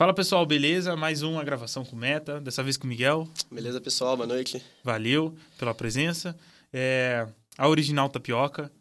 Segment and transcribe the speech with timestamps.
[0.00, 0.96] Fala pessoal, beleza?
[0.96, 3.28] Mais uma gravação com Meta, dessa vez com o Miguel.
[3.50, 4.16] Beleza, pessoal?
[4.16, 4.64] Boa noite.
[4.82, 6.34] Valeu pela presença.
[6.72, 8.72] É, a original tapioca.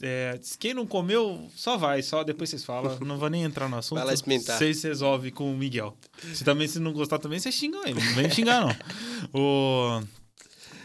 [0.00, 2.96] É, quem não comeu, só vai, só depois vocês falam.
[3.00, 3.98] Não vou nem entrar no assunto.
[3.98, 4.58] Vai lá experimentar.
[4.58, 5.96] Vocês resolvem com o Miguel.
[6.32, 8.00] Se também se não gostar também, vocês xingam ele.
[8.00, 8.76] Não vem xingar, não.
[9.34, 10.00] O...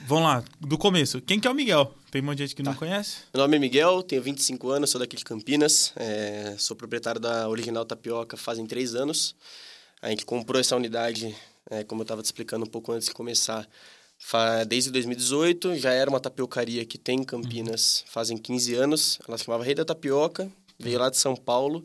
[0.08, 1.22] Vamos lá, do começo.
[1.22, 1.94] Quem que é o Miguel?
[2.10, 2.72] Tem um monte de gente que Tá.
[2.72, 3.18] não conhece.
[3.32, 5.94] Meu nome é Miguel, tenho 25 anos, sou daqui de Campinas.
[5.96, 9.36] é, sou proprietário da Original Tapioca fazem três anos.
[10.06, 11.36] A gente comprou essa unidade,
[11.70, 13.68] é, como eu estava te explicando um pouco antes de começar,
[14.68, 15.76] desde 2018.
[15.78, 19.20] Já era uma tapiocaria que tem em Campinas fazem 15 anos.
[19.28, 20.48] Ela se chamava Rei da Tapioca,
[20.80, 21.84] veio lá de São Paulo.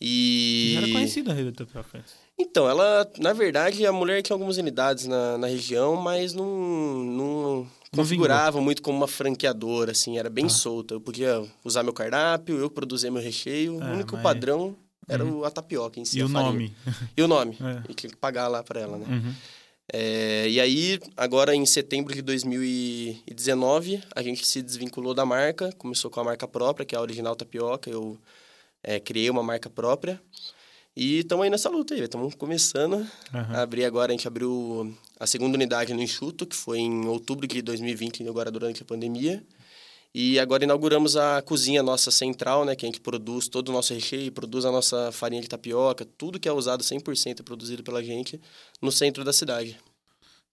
[0.00, 0.72] E...
[0.74, 2.04] Já era conhecida a rede da tapioca.
[2.36, 7.70] Então, ela, na verdade, a mulher tinha algumas unidades na, na região, mas não, não
[7.94, 10.52] configurava muito como uma franqueadora, assim, era bem Tá.
[10.52, 10.94] solta.
[10.94, 14.74] Eu podia usar meu cardápio, eu produzir meu recheio, É, o único mas- padrão
[15.08, 16.52] era o- a tapioca em si, E a o farinha.
[16.52, 16.76] nome.
[17.16, 17.82] E o nome, É.
[17.90, 19.06] e tinha que pagar lá para ela, né?
[19.08, 19.34] Uhum.
[19.92, 26.10] É, e aí, agora em setembro de 2019, a gente se desvinculou da marca, começou
[26.10, 28.18] com a marca própria, que é a Original Tapioca, eu
[28.82, 30.20] é, criei uma marca própria.
[30.96, 33.56] E estamos aí nessa luta aí, estamos começando Aham.
[33.56, 37.46] a abrir agora, a gente abriu a segunda unidade no Enxuto, que foi em outubro
[37.46, 39.42] de 2020, agora durante a pandemia.
[40.14, 43.92] E agora inauguramos a cozinha nossa central, né, que a gente produz todo o nosso
[43.92, 48.02] recheio, produz a nossa farinha de tapioca, tudo que é usado 100% é produzido pela
[48.02, 48.40] gente
[48.80, 49.76] no centro da cidade.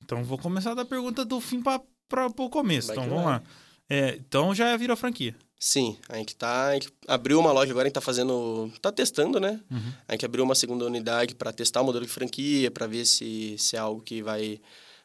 [0.03, 2.87] Então vou começar da pergunta do fim para o começo.
[2.87, 3.33] Vai então vamos vai.
[3.33, 3.43] lá.
[3.87, 5.35] É, então já virou franquia.
[5.59, 8.91] Sim, a gente tá, a gente abriu uma loja agora, a gente tá fazendo, tá
[8.91, 9.59] testando, né?
[9.69, 9.93] Uhum.
[10.07, 13.55] A gente abriu uma segunda unidade para testar o modelo de franquia, para ver se,
[13.59, 14.59] se é algo que vai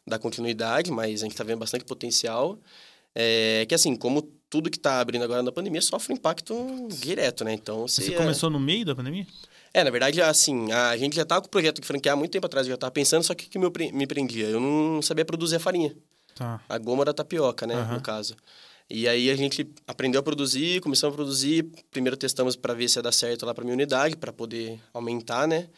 [0.07, 2.59] dar continuidade, mas a gente tá vendo bastante potencial.
[3.15, 6.55] É que assim, como tudo que tá abrindo agora na pandemia sofre impacto
[7.01, 7.53] direto, né?
[7.55, 9.27] Então, Você se é- começou no meio da pandemia?
[9.75, 12.31] É, na verdade, assim, a gente já tava com o projeto de franquear há muito
[12.33, 14.47] tempo atrás, eu já tava pensando, só que o que me, pre- me prendia?
[14.47, 15.95] Eu não sabia produzir a farinha.
[16.35, 16.61] Tá.
[16.69, 17.95] A goma da tapioca, né, Aham.
[17.95, 18.35] no caso.
[18.89, 21.65] E aí a gente aprendeu a produzir, começamos a produzir.
[21.91, 25.47] Primeiro testamos para ver se ia dar certo lá para minha unidade, para poder aumentar,
[25.49, 25.69] né?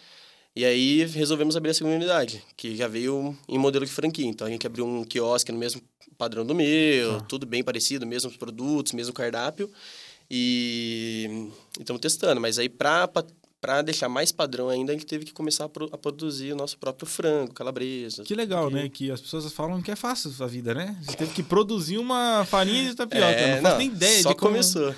[0.59, 4.27] E aí resolvemos abrir a segunda unidade, que já veio em modelo de franquia.
[4.27, 5.81] Então a gente abriu um quiosque no mesmo
[6.17, 7.25] padrão do meu, Tá.
[7.29, 9.71] tudo bem parecido, mesmos produtos, mesmo cardápio.
[10.29, 11.49] E
[11.79, 13.09] estamos testando, mas aí para
[13.61, 16.57] para deixar mais padrão ainda, a gente teve que começar a, pro- a produzir o
[16.57, 18.23] nosso próprio frango, calabresa.
[18.23, 18.89] Que legal, porque- né?
[18.89, 20.97] Que as pessoas falam que é fácil a vida, né?
[21.03, 23.27] Você teve que produzir uma farinha de tapioca.
[23.27, 24.53] É, não faço nem ideia só de como...
[24.53, 24.95] começou.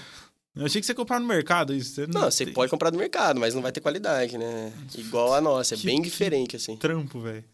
[0.57, 1.95] Eu achei que você ia comprar no mercado isso.
[1.95, 4.73] Você Não, você tem- pode comprar do mercado, mas não vai ter qualidade, né?
[4.99, 6.77] Igual a nossa, é Que- bem diferente, assim.
[6.77, 7.45] Trampo, velho.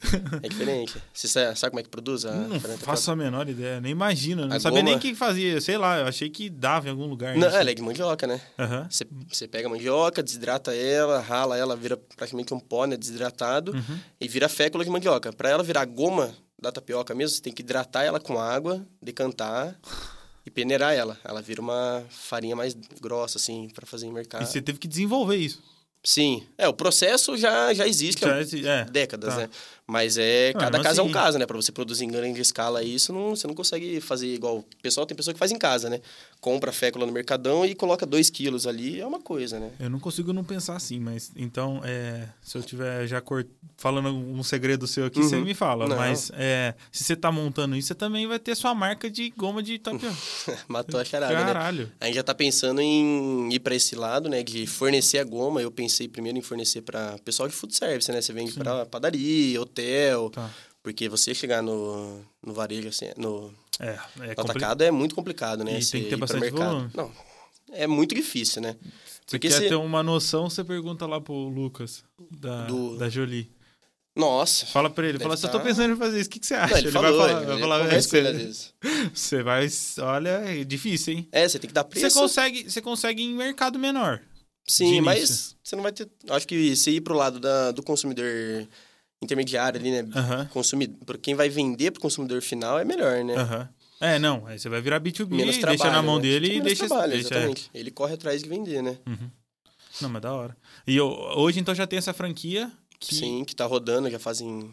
[0.42, 0.94] É diferente.
[1.12, 4.46] Você sa- sabe como é que produz a Não faço a menor ideia, nem imagino.
[4.46, 5.60] Não A sabia nem o goma- que fazia.
[5.60, 7.36] Sei lá, eu achei que dava em algum lugar.
[7.36, 7.56] Não, isso.
[7.58, 8.40] ela é de mandioca, né?
[8.58, 8.88] Aham.
[8.90, 12.96] Você, você pega a mandioca, desidrata ela, rala ela, vira praticamente um pó, né?
[12.96, 13.98] Desidratado, Uhum.
[14.18, 15.32] e vira fécula de mandioca.
[15.34, 19.78] Para ela virar goma da tapioca mesmo, você tem que hidratar ela com água, decantar
[20.46, 21.18] e peneirar ela.
[21.24, 24.42] Ela vira uma farinha mais grossa, assim, para fazer em mercado.
[24.42, 25.60] E você teve que desenvolver isso.
[26.04, 26.46] Sim.
[26.56, 28.24] É, o processo já, já existe.
[28.24, 28.84] há Já, esse- é.
[28.84, 29.40] décadas, Tá.
[29.40, 29.50] né?
[29.88, 31.46] Mas é Não, cada mas caso é um assim- caso, né?
[31.46, 34.58] Para você produzir em grande escala isso, não, você não consegue fazer igual.
[34.58, 36.00] O pessoal tem pessoa que faz em casa, né?
[36.40, 39.70] Compra fécula no mercadão e coloca 2 quilos ali, é uma coisa, né?
[39.78, 43.46] Eu não consigo não pensar assim, mas então, é, se eu tiver já cort...
[43.76, 45.28] falando um segredo seu aqui, Uhum.
[45.28, 45.86] você me fala.
[45.86, 45.96] Não.
[45.96, 49.62] Mas é, se você tá montando isso, você também vai ter sua marca de goma
[49.62, 50.16] de tapioca.
[50.66, 51.44] Matou a charada, né?
[51.44, 51.92] Caralho.
[52.00, 54.42] A gente já tá pensando em ir para esse lado, né?
[54.42, 55.60] De fornecer a goma.
[55.62, 58.20] Eu pensei primeiro em fornecer para pessoal de food service, né?
[58.20, 60.30] Você vende para padaria, hotel.
[60.30, 60.50] Tá.
[60.82, 65.64] Porque você chegar no, no varejo, assim, no, É, é no atacado é muito complicado,
[65.64, 65.78] né?
[65.78, 66.90] E Você tem que ter bastante volume.
[66.94, 67.12] Não,
[67.72, 68.76] é muito difícil, né?
[69.04, 73.08] Se Porque quer se- ter uma noção, você pergunta lá pro Lucas, da, Do- da
[73.08, 73.50] Jolie.
[74.14, 74.64] Nossa.
[74.66, 76.46] Fala pra ele, fala assim, eu tô tá- pensando em fazer isso, o que, que
[76.46, 76.72] você acha?
[76.72, 78.72] Não, ele, falou, vai falar, ele, vai ele falar, ele às você,
[79.12, 79.68] você vai,
[80.00, 81.28] olha, é difícil, hein?
[81.32, 82.08] É, você tem que dar preço.
[82.08, 84.22] Você consegue, você consegue em mercado menor.
[84.66, 86.08] Sim, mas você não vai ter.
[86.30, 88.66] Acho que se ir pro lado da, do consumidor
[89.26, 90.48] intermediário ali, né?
[90.50, 93.34] Consumidor, pra quem vai vender pro consumidor final é melhor, né?
[93.34, 93.68] aham.
[93.98, 95.92] É, não, aí você vai virar B2B, Menos deixa trabalho.
[95.92, 96.22] na mão né?
[96.22, 96.86] dele e deixa...
[96.86, 97.38] trabalho, deixa é.
[97.38, 97.70] exatamente.
[97.72, 98.98] Ele corre atrás de vender, né?
[99.06, 99.30] Uhum.
[100.02, 100.56] Não, mas da hora.
[100.86, 102.70] E eu, hoje, então, já tem essa franquia
[103.00, 103.14] que...
[103.14, 104.70] Sim, que tá rodando já fazem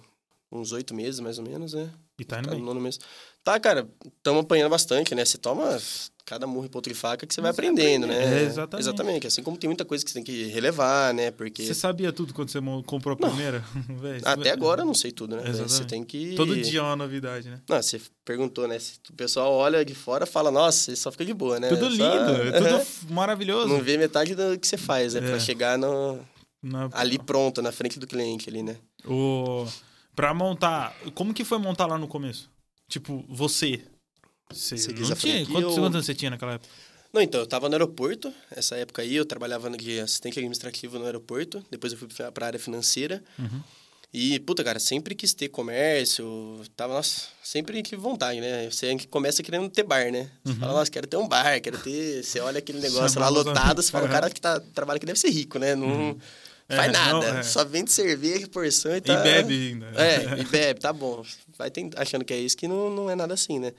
[0.52, 1.90] uns oito meses, mais ou menos, né?
[2.24, 2.66] E tá indo Tá no bem.
[2.66, 3.00] nono mês.
[3.44, 3.88] Tá, cara,
[4.18, 5.26] estamos apanhando bastante, né?
[5.26, 5.78] Você toma
[6.26, 8.26] cada murro e ponto de faca que você vai Você aprendendo, aprende.
[8.26, 8.42] né?
[8.42, 8.82] É, exatamente.
[8.82, 9.28] Exatamente.
[9.28, 11.30] Assim como tem muita coisa que você tem que relevar, né?
[11.30, 13.62] Porque Você sabia tudo quando você comprou a primeira?
[14.00, 15.42] Véi, até vai- agora eu não sei tudo, né?
[15.44, 15.56] velho?
[15.56, 15.90] Você Exatamente.
[15.90, 16.36] tem que...
[16.36, 17.60] Todo dia é uma novidade, né?
[17.68, 18.80] Não, você perguntou, né?
[18.80, 21.68] Se o pessoal olha de fora fala, nossa, você só fica de boa, né?
[21.68, 23.68] Tudo lindo, Só- é tudo maravilhoso.
[23.68, 25.20] Não vê metade do que você faz, né?
[25.20, 25.30] É.
[25.32, 26.18] Pra chegar no,
[26.62, 28.78] Na- ali pronta, na frente do cliente ali, né?
[29.06, 29.68] O...
[30.16, 30.96] Pra montar.
[31.14, 32.50] Como que foi montar lá no começo?
[32.88, 33.82] Tipo, você.
[34.52, 35.46] Você Você diz não tinha.
[35.46, 36.70] Quantos, anos você tinha naquela época?
[37.12, 41.06] Não, então, eu tava no aeroporto, essa época aí, eu trabalhava de assistente administrativo no
[41.06, 43.24] aeroporto, depois eu fui pra área financeira.
[43.38, 43.62] Uhum.
[44.12, 48.70] E, puta, cara, sempre quis ter comércio, tava, nossa, sempre tive vontade, né?
[48.70, 50.30] Você começa querendo ter bar, né?
[50.44, 52.24] Você fala, nossa, quero ter um bar, quero ter...
[52.24, 55.06] Você olha aquele negócio lá os lotado, você fala, o cara que tá, trabalha aqui
[55.06, 55.76] deve ser rico, né?
[55.76, 56.18] Não
[56.68, 57.44] faz É, nada, não, é.
[57.44, 59.18] só vende cerveja, porção e E tá...
[59.22, 59.86] bebe ainda.
[60.02, 61.24] É, e bebe, tá bom.
[61.58, 63.72] Vai tent- achando que é isso, que não, não é nada assim, né?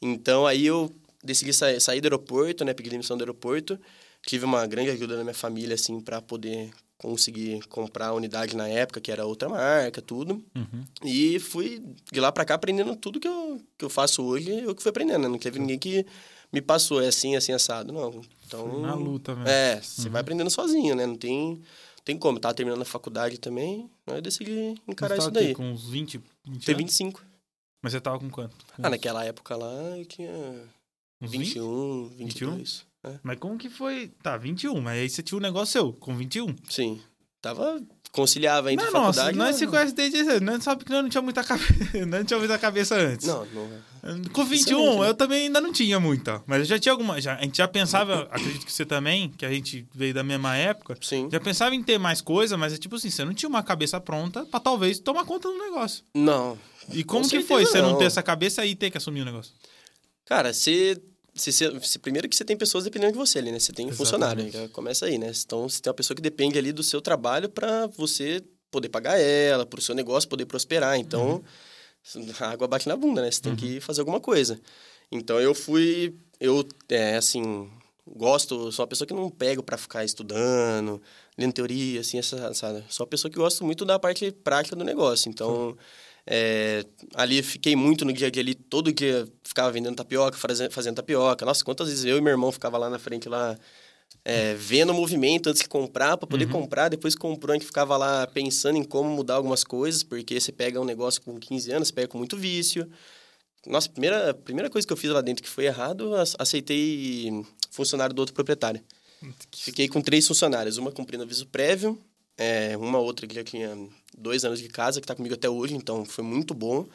[0.00, 0.92] Então, aí eu
[1.24, 2.72] decidi sair, sair do aeroporto, né?
[2.74, 3.78] Pedi demissão do aeroporto.
[4.26, 8.66] Tive uma grande ajuda da minha família, assim, para poder conseguir comprar a unidade na
[8.66, 10.42] época, que era outra marca, tudo.
[10.54, 10.84] Uhum.
[11.04, 14.74] E fui de lá para cá aprendendo tudo que eu, que eu faço hoje, eu
[14.74, 15.28] que fui aprendendo, né?
[15.28, 16.04] Não teve ninguém que
[16.52, 18.20] me passou, é assim, assim, assado, não.
[18.46, 18.80] Então...
[18.80, 19.48] Na luta mesmo.
[19.48, 21.06] É, você vai aprendendo sozinho, né?
[21.06, 21.60] Não tem,
[22.06, 22.40] tem como.
[22.40, 25.54] Tava terminando a faculdade também, aí eu decidi encarar isso daí.
[25.54, 26.84] Com uns 20, 20 Tem anos?
[26.86, 27.22] 25.
[27.82, 28.56] Mas você tava com quanto?
[28.56, 30.30] Com Ah, uns- naquela época lá eu tinha
[31.20, 31.44] uns 20?
[31.48, 32.86] 21, 22.
[33.04, 33.18] É.
[33.22, 34.08] Mas como que foi?
[34.22, 34.80] Tá, 21.
[34.80, 36.54] Mas aí você tinha um negócio seu, com 21.
[36.70, 37.00] Sim.
[37.42, 37.80] Tava.
[38.12, 39.36] Conciliava entre Não, nossa, faculdade.
[39.36, 40.40] nós mas- se conhece desde.
[40.40, 41.74] Nós sabe que nós não tinha muita cabeça.
[42.06, 43.26] não tinha muita cabeça antes.
[43.26, 43.68] Não, não.
[44.32, 45.08] Com 21, Dificilmente, né?
[45.08, 46.42] eu também ainda não tinha muita.
[46.46, 47.20] Mas eu já tinha alguma.
[47.20, 50.56] Já, a gente já pensava, acredito que você também, que a gente veio da mesma
[50.56, 51.28] época, Sim.
[51.30, 54.00] já pensava em ter mais coisa, mas é tipo assim, você não tinha uma cabeça
[54.00, 56.02] pronta pra talvez tomar conta do negócio.
[56.14, 56.56] Não.
[56.92, 57.98] E como Com que foi você não não.
[57.98, 59.52] ter essa cabeça e ter que assumir o negócio?
[60.24, 60.94] Cara, você.
[60.94, 61.02] você-
[61.38, 63.58] você- você- primeiro que você tem pessoas dependendo de você ali, né?
[63.58, 64.68] Você tem funcionário, Exatamente.
[64.68, 65.30] já começa aí, né?
[65.44, 69.18] Então você tem uma pessoa que depende ali do seu trabalho para você poder pagar
[69.18, 70.98] ela, pro seu negócio poder prosperar.
[70.98, 71.42] Então,
[72.40, 73.30] a água bate na bunda, né?
[73.30, 74.60] Você tem que fazer alguma coisa.
[75.10, 76.14] Então eu fui.
[76.40, 77.70] Eu, é, assim.
[78.08, 81.02] Gosto, sou uma pessoa que não pego para ficar estudando,
[81.36, 82.84] lendo teoria, assim, essa, sabe?
[82.88, 85.28] Sou uma pessoa que gosto muito da parte prática do negócio.
[85.28, 85.76] Então,
[86.26, 86.84] é,
[87.14, 90.96] ali fiquei muito no dia a dia ali, todo dia ficava vendendo tapioca, faze- fazendo
[90.96, 91.44] tapioca.
[91.46, 93.56] Nossa, quantas vezes eu e meu irmão ficava lá na frente lá
[94.24, 97.66] é, vendo o movimento antes de comprar, para poder comprar, depois que comprou, a gente
[97.66, 101.70] ficava lá pensando em como mudar algumas coisas, porque você pega um negócio com 15
[101.70, 102.90] anos, você pega com muito vício.
[103.64, 108.14] Nossa, primeira primeira coisa que eu fiz lá dentro que foi errado, ace- aceitei funcionário
[108.14, 108.80] do outro proprietário.
[109.56, 111.98] Fiquei com três funcionários, uma cumprindo aviso prévio,
[112.36, 113.76] é, uma outra que já tinha
[114.16, 116.86] dois anos de casa, que está comigo até hoje, então foi muito bom.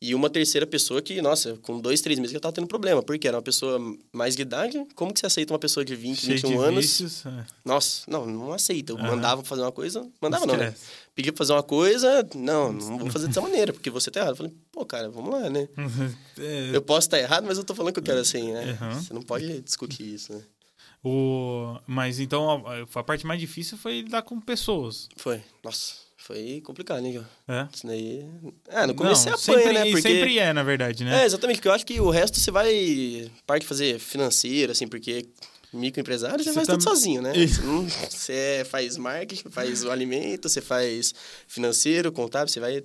[0.00, 3.26] E uma terceira pessoa que, nossa, com dois, três meses já estava tendo problema, porque
[3.26, 3.78] era uma pessoa
[4.12, 4.84] mais de idade.
[4.94, 6.84] Como que você aceita uma pessoa de 20, Cheio 21 de anos?
[6.84, 7.24] vícios.
[7.24, 7.46] é.
[7.64, 8.92] Nossa, não, não aceita.
[8.92, 9.06] Eu Aham.
[9.06, 10.74] mandava fazer uma coisa, mandava não, né?
[11.14, 14.32] Pedia pra fazer uma coisa, não, não vou fazer dessa maneira, porque você tá errado.
[14.32, 15.68] Eu falei, pô, cara, vamos lá, né?
[16.36, 18.72] É, Eu posso estar errado, mas eu tô falando que eu quero assim, né?
[18.72, 19.00] Aham.
[19.00, 20.42] Você não pode discutir isso, né?
[21.04, 21.78] O...
[21.86, 25.08] Mas então a, a parte mais difícil foi lidar com pessoas.
[25.16, 27.24] Foi, nossa, foi complicado, né?
[27.46, 27.68] É?
[27.72, 28.24] Isso daí...
[28.70, 29.84] Ah, no começo Não, você apanha, sempre, né?
[29.92, 30.02] Porque...
[30.02, 31.22] sempre é, na verdade, né?
[31.22, 33.30] É, exatamente, porque eu acho que o resto você vai...
[33.46, 35.26] Parte fazer financeiro, assim, porque
[35.74, 37.36] microempresário você, Você faz tam- tudo sozinho, né?
[37.36, 37.60] Isso.
[38.08, 41.12] Você, faz marketing, faz o alimento, você faz
[41.48, 42.82] financeiro, contábil, você vai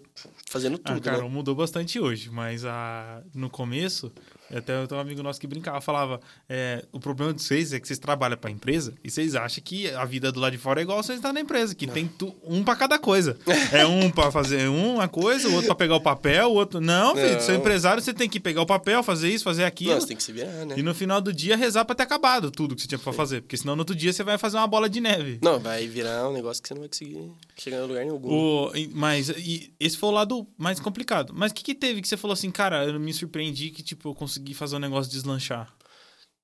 [0.50, 1.30] fazendo Ah, tudo, cara, né?
[1.30, 3.22] mudou bastante hoje, mas a...
[3.34, 4.12] no começo,
[4.58, 7.80] até eu tenho um amigo nosso que brincava, falava: é, o problema de vocês é
[7.80, 10.80] que vocês trabalham pra empresa e vocês acham que a vida do lado de fora
[10.82, 13.38] é igual vocês estar na empresa, que tem tu- um pra cada coisa.
[13.72, 16.80] É um pra fazer uma coisa, o outro pra pegar o papel, o outro.
[16.82, 17.40] Não, filho, Não.
[17.42, 19.94] seu empresário, você tem que pegar o papel, fazer isso, fazer aquilo.
[19.94, 20.76] Não, você tem que se virar, né?
[20.78, 23.42] E no final do dia rezar pra ter acabado tudo que você tinha pra fazer.
[23.42, 25.40] Porque senão no outro dia você vai fazer uma bola de neve.
[25.42, 28.16] Não, vai virar um negócio que você não vai conseguir chegar em lugar nenhum.
[28.24, 31.34] O, mas e esse foi o lado mais complicado.
[31.36, 34.10] Mas o que, que teve que você falou assim, cara, eu me surpreendi que tipo,
[34.10, 35.74] eu consegui fazer um negócio deslanchar.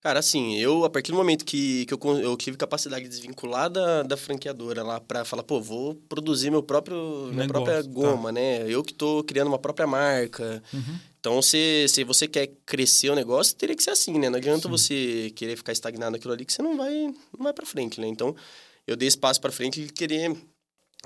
[0.06, 3.72] Cara, assim, eu, a partir do momento que, que eu, eu tive capacidade de desvincular
[3.72, 7.90] da, da franqueadora lá pra falar, pô, vou produzir meu próprio, minha Negócio, própria tá.
[7.90, 8.72] goma, né?
[8.72, 10.62] Eu que tô criando uma própria marca.
[10.72, 11.00] Uhum.
[11.20, 14.30] Então, se, se você quer crescer o negócio, teria que ser assim, né?
[14.30, 16.92] Não adianta você querer ficar estagnado naquilo ali que você não vai,
[17.36, 18.06] não vai pra frente, né?
[18.06, 18.36] Então,
[18.86, 20.38] eu dei espaço pra frente de querer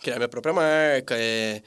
[0.01, 1.63] criar minha própria marca, é...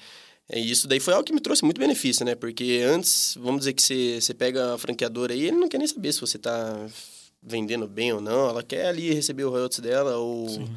[0.53, 2.35] É, e isso daí foi algo que me trouxe muito benefício, né?
[2.35, 5.87] Porque antes, vamos dizer que você, você pega a franqueadora aí, ele não quer nem
[5.87, 6.87] saber se você tá
[7.43, 8.51] vendendo bem ou não.
[8.51, 10.69] Ela quer ali receber o royalties dela ou Sim.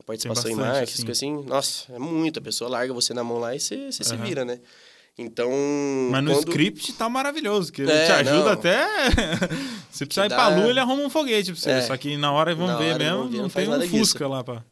[0.00, 1.04] a participação em marketing, assim.
[1.04, 1.44] coisas assim.
[1.46, 2.38] Nossa, é muito.
[2.38, 4.24] A pessoa larga você na mão lá e você, você se Aham.
[4.24, 4.58] vira, né?
[5.18, 5.50] Então.
[6.10, 6.48] Mas no quando...
[6.48, 8.52] script tá maravilhoso, que ele É, te ajuda não.
[8.52, 8.86] até.
[9.90, 11.70] Se precisar ir dá- pra lua, ele arruma um foguete pra você.
[11.70, 11.80] É.
[11.82, 13.98] Só que na hora vamos Na ver hora mesmo, vamos ver, não não tem um
[13.98, 14.28] Fusca disso.
[14.28, 14.64] lá pra.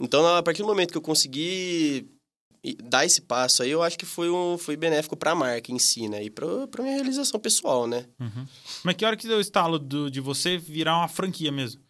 [0.00, 2.08] Então, a partir do momento que eu consegui
[2.84, 6.08] dar esse passo aí, eu acho que foi, um, foi benéfico pra marca em si,
[6.08, 6.22] né?
[6.24, 6.46] E pra
[6.82, 8.06] minha realização pessoal, né?
[8.20, 8.46] Uhum.
[8.84, 11.80] Mas que hora que deu o estalo do- de você virar uma franquia mesmo?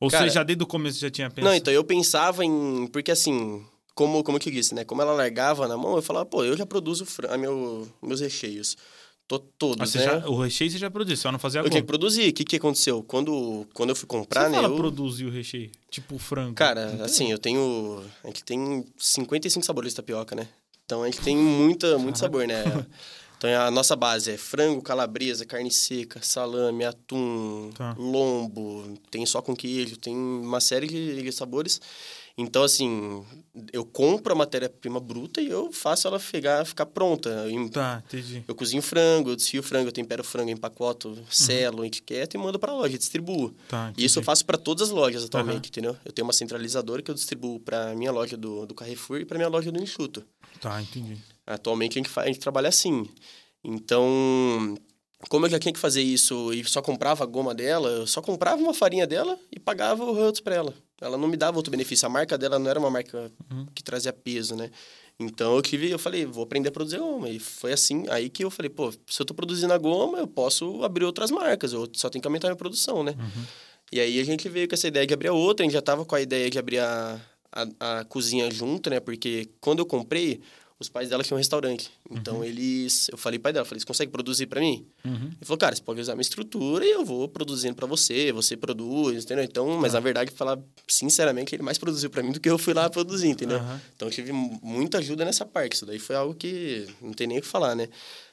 [0.00, 1.50] Ou Cara, você já desde o começo já tinha pensado?
[1.50, 2.86] Não, então eu pensava em.
[2.86, 4.84] Porque assim, como, como eu te disse, né?
[4.84, 8.76] Como ela largava na mão, eu falava, pô, eu já produzo a meu, meus recheios.
[9.28, 10.04] Tô, todos, você né?
[10.04, 11.82] já, o recheio você já produziu, só não fazia Eu tinha agora.
[11.82, 12.30] que produzir.
[12.30, 13.02] O que, que aconteceu?
[13.02, 14.54] Quando, quando eu fui comprar, Você né?
[14.56, 14.76] fala eu...
[14.76, 15.70] produzir o recheio?
[15.90, 16.54] Tipo frango.
[16.54, 17.04] Cara, Não tem?
[17.04, 18.02] assim, eu tenho.
[18.24, 20.48] A gente tem 55 sabores de tapioca, né?
[20.86, 22.64] Então a gente tem muita, muito sabor, né?
[23.38, 27.94] Então a nossa base é frango, calabresa, carne seca, salame, atum, Tá.
[27.96, 31.80] lombo, tem só com queijo, tem uma série de, de sabores.
[32.40, 33.24] Então, assim,
[33.72, 37.28] eu compro a matéria-prima bruta e eu faço ela ficar, ficar pronta.
[37.28, 38.44] Eu, Tá, entendi.
[38.46, 41.24] eu cozinho frango, eu desfio frango, eu tempero frango, empacoto, Uhum.
[41.28, 43.52] selo, etiqueta e mando pra loja, distribuo.
[43.66, 45.68] Tá, E isso eu faço para todas as lojas atualmente, Aham.
[45.68, 45.96] entendeu?
[46.04, 49.36] Eu tenho uma centralizadora que eu distribuo para minha loja do, do Carrefour e para
[49.36, 50.24] minha loja do Enxuto.
[50.60, 51.18] Tá, entendi.
[51.44, 53.04] Atualmente a gente, fa- a gente trabalha assim.
[53.64, 54.76] Então,
[55.28, 58.22] como eu já tinha que fazer isso e só comprava a goma dela, eu só
[58.22, 60.74] comprava uma farinha dela e pagava o royalties para ela.
[61.00, 62.06] Ela não me dava outro benefício.
[62.06, 63.66] A marca dela não era uma marca Uhum.
[63.74, 64.70] que trazia peso, né?
[65.20, 67.28] Então eu tive, eu falei, vou aprender a produzir goma.
[67.28, 70.26] E foi assim, aí que eu falei, pô, se eu tô produzindo a goma, eu
[70.26, 73.14] posso abrir outras marcas, eu só tenho que aumentar a minha produção, né?
[73.18, 73.44] Uhum.
[73.90, 75.82] E aí a gente veio com essa ideia de abrir a outra, a gente já
[75.82, 79.00] tava com a ideia de abrir a, a, a cozinha junto, né?
[79.00, 80.40] Porque quando eu comprei,
[80.80, 81.90] os pais dela tinham um restaurante.
[82.10, 84.86] Então eles, eu falei pai dela, falei, você consegue produzir para mim?
[85.04, 85.24] Uhum.
[85.26, 88.56] Ele falou, cara, você pode usar minha estrutura e eu vou produzindo para você, você
[88.56, 89.42] produz, entendeu?
[89.44, 92.72] Então, mas na verdade, falar sinceramente, ele mais produziu para mim do que eu fui
[92.74, 93.58] lá produzir, entendeu?
[93.96, 95.74] Então eu tive mu- muita ajuda nessa parte.
[95.74, 97.88] Isso daí foi algo que não tem nem o que falar, né?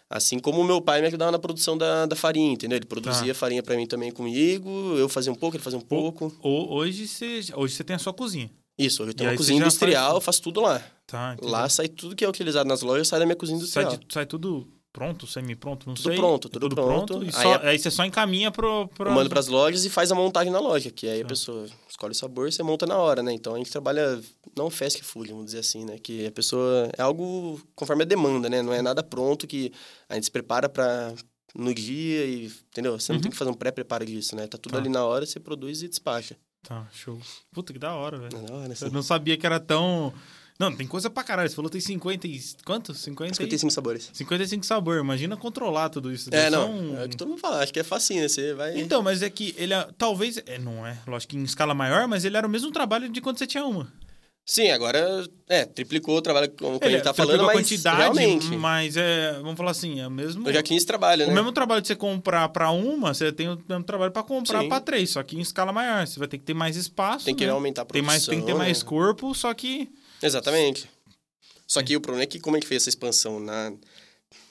[0.07, 2.77] Assim como o meu pai me ajudava na produção da, da farinha, entendeu?
[2.77, 6.31] Ele produzia farinha para mim também comigo, eu fazia um pouco, ele fazia um pouco.
[6.41, 8.51] Ou, hoje, você, hoje você tem a sua cozinha.
[8.77, 10.81] Isso, eu E tenho aí uma cozinha industrial, faz- eu faço tudo lá.
[11.07, 11.51] Tá, entendi.
[11.51, 13.97] Lá sai tudo que é utilizado nas lojas, sai da minha cozinha sai, industrial.
[14.07, 16.15] de- sai tudo pronto, semi-pronto, não Tudo sei.
[16.17, 17.21] pronto, É tudo pronto.
[17.23, 18.87] e Aí só- a- aí você só encaminha pro...
[18.89, 19.09] pro...
[19.09, 21.27] Eu mando para as lojas e faz a montagem na loja, que aí a Tá.
[21.29, 23.33] pessoa escolhe o sabor, você monta na hora, né?
[23.33, 24.19] Então a gente trabalha
[24.57, 25.97] não fast food, vamos dizer assim, né?
[25.99, 28.61] Que a pessoa é algo conforme a demanda, né?
[28.61, 29.71] Não é nada pronto que
[30.09, 31.13] a gente se prepara para
[31.53, 32.97] no dia e, entendeu?
[32.99, 33.21] Você não Uhum.
[33.23, 34.47] tem que fazer um pré-preparo disso, né?
[34.47, 34.77] Tá tudo Tá.
[34.79, 36.37] ali na hora, você produz e despacha.
[36.67, 37.19] Tá, show.
[37.53, 38.53] Puta, que da hora, velho.
[38.53, 38.73] Hora.
[38.81, 40.13] Eu não sabia que era tão...
[40.57, 41.49] Não, tem coisa pra caralho.
[41.49, 42.41] Você falou que tem 50 e...
[42.65, 42.93] Quanto?
[42.93, 43.35] 50 e...
[43.35, 44.09] 55 sabores.
[44.13, 44.97] 55 sabor.
[44.99, 46.29] Imagina controlar tudo isso.
[46.33, 46.71] É, não.
[46.71, 47.61] um- É o que todo mundo fala.
[47.61, 48.29] Acho que é facinho, né?
[48.29, 48.79] Você vai...
[48.79, 52.07] Então, mas é que ele é, talvez, é, não é, lógico que em escala maior,
[52.07, 53.91] mas ele era o mesmo trabalho de quando você tinha uma.
[54.45, 57.55] Sim, agora, é, triplicou o trabalho, como a Ele gente tá triplicou falando, a mas
[57.55, 58.45] quantidade, realmente...
[58.57, 61.33] mas é, vamos falar assim, é o mesmo já esse trabalho, o né?
[61.33, 64.79] mesmo trabalho de você comprar pra uma, você tem o mesmo trabalho pra comprar pra
[64.79, 67.43] três, só que em escala maior, você vai ter que ter mais espaço, Tem que
[67.43, 67.51] né?
[67.51, 68.87] aumentar a tem mais tem que ter produção, mais né?
[68.87, 69.89] corpo, só que
[70.21, 70.87] Exatamente.
[71.67, 73.73] Só que o problema é que como a gente fez essa expansão na,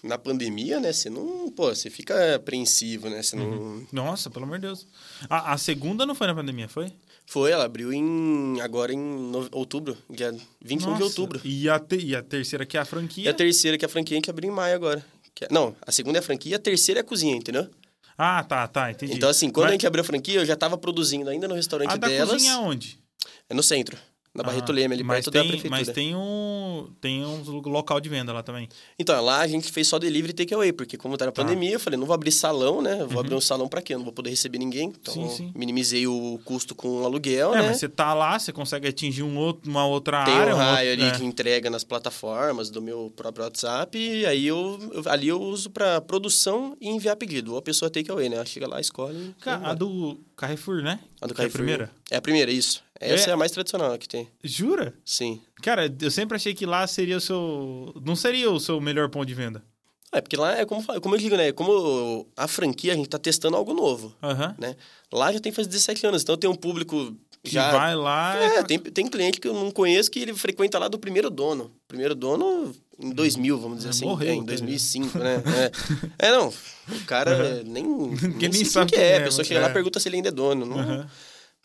[0.02, 0.92] na pandemia, né?
[0.92, 3.22] Você não, pô, você fica apreensivo, né?
[3.22, 3.46] Você não...
[3.46, 3.86] Uhum.
[3.92, 4.86] nossa, pelo amor de Deus.
[5.30, 6.92] A, a segunda não foi na pandemia, foi?
[7.26, 10.31] Foi, ela abriu em, agora em no- outubro, dia
[10.62, 11.40] 21 de Nossa, outubro.
[11.45, 13.25] E a, te- e a terceira que é a franquia?
[13.25, 15.04] E a terceira, que é a franquia, a gente abriu em maio agora.
[15.35, 17.66] Que é- não, a segunda é a franquia e a terceira é a cozinha, entendeu?
[18.16, 19.14] Ah, tá, tá, entendi.
[19.14, 21.54] Então, assim, quando Mas a gente abriu a franquia, eu já tava produzindo ainda no
[21.54, 22.31] restaurante a da delas.
[22.35, 22.99] cozinha é onde?
[23.49, 23.99] É no centro,
[24.34, 25.70] na Barreto Ah, Leme, ali perto tem, da prefeitura.
[25.84, 28.68] Mas tem um, tem um local de venda lá também.
[28.98, 31.42] Então, lá a gente fez só delivery e takeaway, porque como tá na Tá.
[31.42, 31.48] Uhum.
[31.48, 33.04] pandemia, eu falei, não vou abrir salão, né?
[33.08, 33.94] Vou abrir um salão pra quê?
[33.94, 34.88] Eu não vou poder receber ninguém.
[35.00, 35.52] Então, Sim, sim.
[35.54, 37.68] minimizei o custo com o aluguel, é, né?
[37.68, 40.54] mas você tá lá, você consegue atingir um outro, uma outra Tem área.
[40.54, 41.18] um um raio outro- ali é.
[41.18, 45.70] que entrega nas plataformas do meu próprio WhatsApp, e aí eu, eu- ali eu uso
[45.70, 47.52] pra produção e enviar pedido.
[47.52, 48.36] Ou a pessoa takeaway, né?
[48.36, 49.34] Ela chega lá, escolhe.
[49.46, 50.98] A do Carrefour, né?
[51.20, 51.58] A do Que é a Carrefour.
[51.58, 51.90] primeira?
[52.14, 52.83] É a primeira, isso.
[53.00, 54.28] Essa É- é, a mais tradicional que tem.
[54.42, 54.94] Jura?
[55.04, 55.40] Sim.
[55.62, 57.92] Cara, eu sempre achei que lá seria o seu.
[58.04, 59.62] Não seria o seu melhor ponto de venda.
[60.12, 61.50] É, porque lá é como, como eu digo, né?
[61.50, 64.54] Como a franquia, a gente tá testando algo novo, Aham.
[64.59, 64.76] né?
[65.12, 67.73] Lá já tem faz 17 anos, então tem um público Que já...
[67.73, 68.37] vai lá.
[68.37, 71.73] É, tem, tem cliente que eu não conheço que ele frequenta lá do primeiro dono.
[71.88, 74.04] Primeiro dono em 2000, vamos dizer É, assim.
[74.04, 74.47] morreu, É, em cara.
[74.56, 75.42] 2005, né?
[76.16, 76.49] É, É, não.
[76.49, 77.83] O cara nem,
[78.23, 79.09] Ninguém nem sabe sabe que quem é.
[79.09, 79.71] é, A pessoa mas chega lá é.
[79.71, 80.64] e pergunta se ele ainda é dono.
[80.64, 81.11] Não, Aham.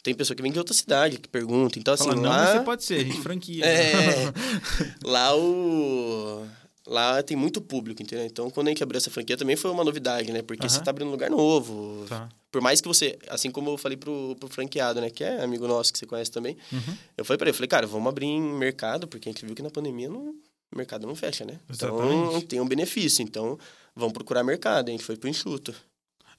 [0.10, 1.78] Tem pessoa que vem de outra cidade que pergunta.
[1.78, 2.38] Então, assim, Fala, não, lá...
[2.38, 3.64] mas você pode ser, a gente franquia.
[3.64, 4.34] É,
[5.06, 6.48] lá o...
[6.88, 8.26] Lá tem muito público, entendeu?
[8.26, 10.42] Então, quando a gente abriu essa franquia também foi uma novidade, né?
[10.42, 12.08] Porque você tá abrindo um lugar novo.
[12.10, 12.28] Tá.
[12.52, 13.20] Por mais que você...
[13.30, 15.12] Assim como eu falei pro, pro franqueado, né?
[15.12, 16.58] Que é amigo nosso, que você conhece também.
[16.74, 16.98] Uhum.
[17.16, 19.54] Eu falei pra ele, eu falei, cara, vamos abrir em mercado, porque a gente viu
[19.54, 20.34] que na pandemia não,
[20.72, 21.60] o mercado não fecha, né?
[21.70, 22.48] Então, Exatamente.
[22.48, 23.22] tem um benefício.
[23.22, 23.60] Então,
[23.96, 24.90] vamos procurar mercado.
[24.90, 25.76] A gente foi pro enxuto.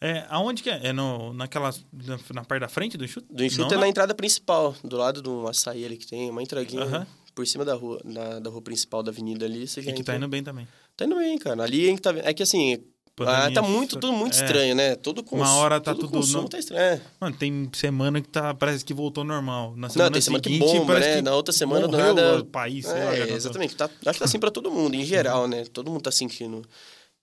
[0.01, 0.89] É, aonde que é?
[0.89, 1.71] É no, naquela.
[1.93, 3.27] Na, na parte da frente do enxuto?
[3.31, 6.43] Do enxuto Não, é na entrada principal, do lado do açaí ali que tem, uma
[6.43, 7.07] entradinha Aham.
[7.35, 9.69] por cima da rua, da, da rua principal da avenida ali.
[9.69, 10.67] Você já E que entra- tá indo bem também.
[10.97, 11.63] Tá indo bem, cara.
[11.63, 12.15] Ali a gente tá.
[12.17, 12.79] É que assim,
[13.27, 14.43] Ah, tá muito, tudo muito é.
[14.43, 14.97] estranho, né?
[14.97, 15.39] Todo cons...
[15.41, 16.81] Uma hora tá todo tudo consumo no- tá estranho.
[16.83, 17.01] É.
[17.21, 19.75] Mano, tem semana que tá, parece que voltou normal.
[19.77, 21.17] Na semana Não, tem semana que seguinte, bomba, parece né?
[21.17, 22.39] que Na outra semana, do nada...
[22.41, 22.97] o país, lá.
[23.15, 23.77] É, já exatamente.
[23.77, 25.49] Tá, acho que tá assim pra todo mundo, em geral, Uhum.
[25.49, 25.65] né?
[25.71, 26.63] Todo mundo tá sentindo.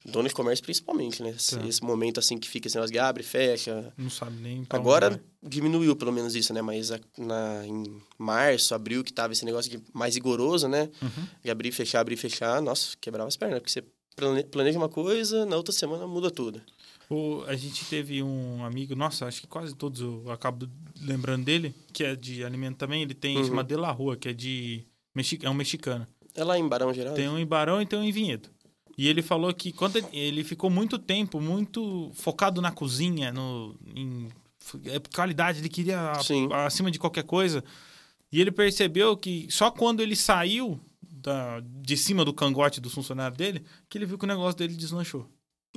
[0.10, 1.32] Dono de comércio principalmente, né?
[1.32, 1.68] Esse, Tá.
[1.68, 3.92] esse momento assim que fica esse negócio de abre, fecha.
[3.98, 6.62] Não sabe nem Agora diminuiu pelo menos isso, né?
[6.62, 7.84] Mas a- na, em
[8.18, 10.90] março, abril, que tava esse negócio de mais rigoroso, né?
[11.02, 11.28] Uhum.
[11.44, 13.60] De abrir, fechar, abrir, fechar, nossa, quebrava as pernas.
[13.60, 13.84] Porque você
[14.16, 16.62] plane- planeja uma coisa, na outra semana muda tudo.
[17.10, 20.68] O- a gente teve um amigo, nossa, acho que quase todos eu acabo
[21.02, 23.02] lembrando dele, que é de alimento também.
[23.02, 23.46] Ele tem, Uhum.
[23.46, 24.86] chama De La Rua, que é de.
[25.42, 26.06] É um mexicano.
[26.36, 27.16] É lá em Barão Geral?
[27.16, 28.48] Tem um em Barão e tem um em Vinhedo.
[28.98, 34.28] E ele falou que quando ele, ficou muito tempo, muito focado na cozinha, no, em
[34.86, 36.50] é, qualidade, ele queria Sim.
[36.52, 37.64] acima de qualquer coisa.
[38.32, 43.38] E ele percebeu que só quando ele saiu da, de cima do cangote do funcionário
[43.38, 45.30] dele, que ele viu que o negócio dele deslanchou.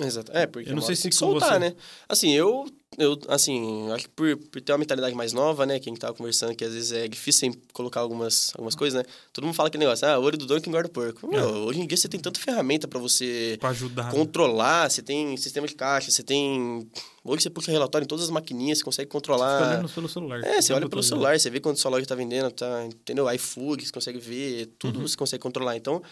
[0.07, 0.33] Exato.
[0.33, 1.75] É, porque Eu não sei se tem que soltar, você- né?
[2.09, 2.67] Assim, eu,
[2.99, 5.79] eu assim, acho que por, por ter uma mentalidade mais nova, né?
[5.79, 9.03] Que a gente tava conversando, que às vezes é difícil em colocar algumas, algumas coisas,
[9.03, 9.09] né?
[9.33, 11.27] Todo mundo fala aquele negócio, ah, olho do dono que engorda o porco.
[11.29, 11.45] Meu, É.
[11.47, 14.05] hoje em dia você tem tanta ferramenta pra você Pra ajudar.
[14.07, 14.11] né?
[14.11, 16.89] controlar, você tem sistema de caixa, você tem...
[17.23, 19.61] Hoje você puxa relatório em todas as maquininhas, você consegue Fica controlar...
[19.75, 20.41] olhando pelo celular.
[20.45, 23.31] É, você olha pelo celular, você vê quanto sua loja tá vendendo, tá, entendeu?
[23.33, 25.07] iFood, você consegue ver, tudo Uhum.
[25.07, 25.77] você consegue controlar.
[25.77, 26.03] Então,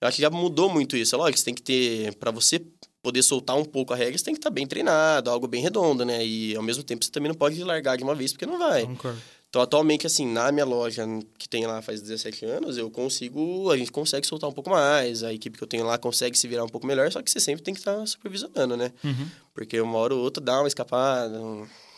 [0.00, 1.14] eu acho que já mudou muito isso.
[1.14, 2.60] É lógico, você tem que ter, para você
[3.02, 6.04] poder soltar um pouco a regra, você tem que estar bem treinado, algo bem redondo,
[6.04, 6.24] né?
[6.24, 8.86] E ao mesmo tempo você também não pode largar de uma vez, porque não vai.
[8.86, 9.20] Concordo.
[9.52, 11.04] Então, atualmente, assim, na minha loja,
[11.36, 15.22] que tem lá faz 17 anos, eu consigo, a gente consegue soltar um pouco mais,
[15.22, 17.38] a equipe que eu tenho lá consegue se virar um pouco melhor, só que você
[17.38, 18.90] sempre tem que estar supervisionando, né?
[19.04, 19.28] Uhum.
[19.52, 21.38] Porque uma hora ou outra dá uma escapada,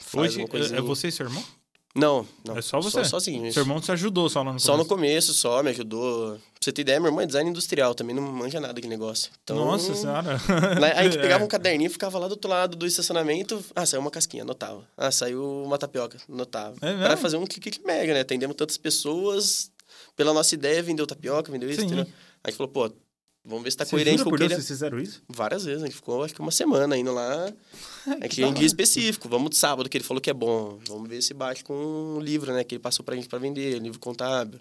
[0.00, 0.80] faz Hoje uma coisinha.
[0.80, 1.44] é você e seu irmão?
[1.94, 2.58] Não, não.
[2.58, 3.04] É só você?
[3.04, 3.52] sozinho.
[3.52, 5.28] Seu irmão te ajudou só lá no Só no começo.
[5.28, 6.32] começo, só, me ajudou.
[6.32, 9.30] Pra você ter ideia, meu irmão é design industrial, também não manja nada de negócio.
[9.44, 10.40] Então, Nossa senhora.
[10.80, 11.44] Lá, a gente pegava É.
[11.44, 13.62] um caderninho, ficava lá do outro lado do estacionamento.
[13.76, 14.84] Ah, saiu uma casquinha, anotava.
[14.96, 16.74] Ah, saiu uma tapioca, anotava.
[16.80, 17.02] É mesmo?
[17.04, 18.20] Para fazer um clique mega, né?
[18.20, 19.70] Atendemos tantas pessoas.
[20.16, 21.86] Pela nossa ideia, vendeu tapioca, vendeu isso, Sim.
[21.86, 22.06] entendeu?
[22.42, 22.90] A gente falou, pô,
[23.44, 24.62] vamos ver se tá Você coerente jura com o por que Deus ele...
[24.62, 25.22] vocês fizeram isso?
[25.28, 27.52] Várias vezes, a gente ficou acho que uma semana indo lá.
[28.20, 30.78] É que um dia específico, vamos de sábado, que ele falou que é bom.
[30.88, 32.62] Vamos ver se bate com um livro, né?
[32.62, 34.60] Que ele passou pra gente pra vender, livro contábil.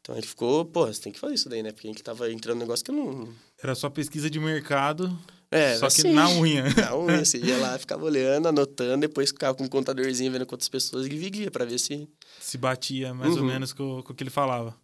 [0.00, 1.70] Então a gente ficou, pô, você tem que fazer isso daí, né?
[1.70, 3.28] Porque a gente tava entrando no negócio que eu não.
[3.62, 5.16] Era só pesquisa de mercado,
[5.50, 6.64] É, só que assim, na unha.
[6.76, 10.68] Na unha, você ia lá, ficava olhando, anotando, depois ficava com um contadorzinho vendo quantas
[10.68, 12.08] pessoas e dividia pra ver se.
[12.40, 13.44] Se batia mais ou Uhum.
[13.48, 14.74] menos com, com o que ele falava.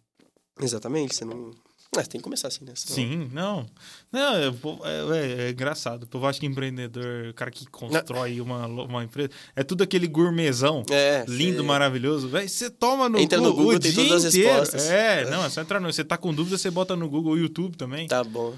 [0.61, 1.51] Exatamente, você não.
[1.97, 2.73] É, tem que começar assim, né?
[2.75, 3.65] Senão- Sim, não.
[4.11, 6.03] Não, é, é, é- é engraçado.
[6.03, 10.05] O povo acha que empreendedor, o cara que constrói uma, uma empresa, é tudo aquele
[10.07, 10.83] gourmetzão.
[10.91, 11.25] É.
[11.27, 12.29] Lindo, maravilhoso.
[12.29, 14.49] Véi, você toma no, Entra cu no Google, o tem dia todas as inteiro.
[14.59, 14.87] respostas.
[14.89, 15.91] É, não, é só entrar no.
[15.91, 18.07] Você tá com dúvida, você bota no Google, YouTube também.
[18.07, 18.55] Tá bom.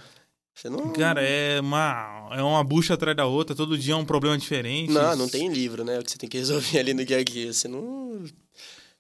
[0.54, 0.92] Você não.
[0.92, 4.92] Cara, é uma, é uma bucha atrás da outra, todo dia é um problema diferente.
[4.92, 5.98] Não, não tem livro, né?
[6.00, 7.54] O que você tem que resolver ali no dia a dia.
[7.54, 8.22] Você não.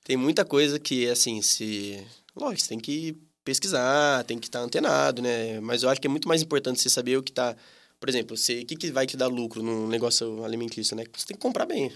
[0.05, 2.01] Tem muita coisa que, assim, se.
[2.33, 5.59] Lógico, você tem que pesquisar, tem que estar antenado, né?
[5.59, 7.55] Mas eu acho que é muito mais importante você saber o que tá.
[7.99, 11.03] Por exemplo, você, o que, que vai te dar lucro num negócio alimentício, né?
[11.15, 11.91] Você tem que comprar bem.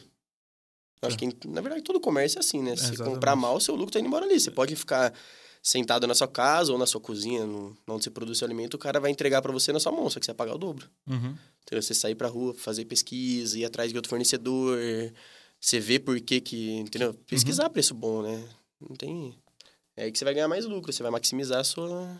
[1.01, 2.75] Eu acho que, na verdade, todo comércio é assim, né?
[2.75, 4.39] Se comprar mal, seu lucro tá indo embora ali.
[4.39, 5.13] Você pode ficar
[5.61, 8.77] sentado na sua casa ou na sua cozinha, no, onde você produz seu alimento, o
[8.77, 10.87] cara vai entregar para você na sua mão, só que você vai pagar o dobro.
[11.07, 11.35] Uhum.
[11.63, 11.81] Entendeu?
[11.81, 14.77] Você sair pra rua, fazer pesquisa, ir atrás de outro fornecedor,
[15.59, 17.15] você vê por que que, entendeu?
[17.25, 18.47] Pesquisar preço bom, né?
[18.79, 19.35] Não tem...
[19.97, 22.19] É aí que você vai ganhar mais lucro, você vai maximizar a sua...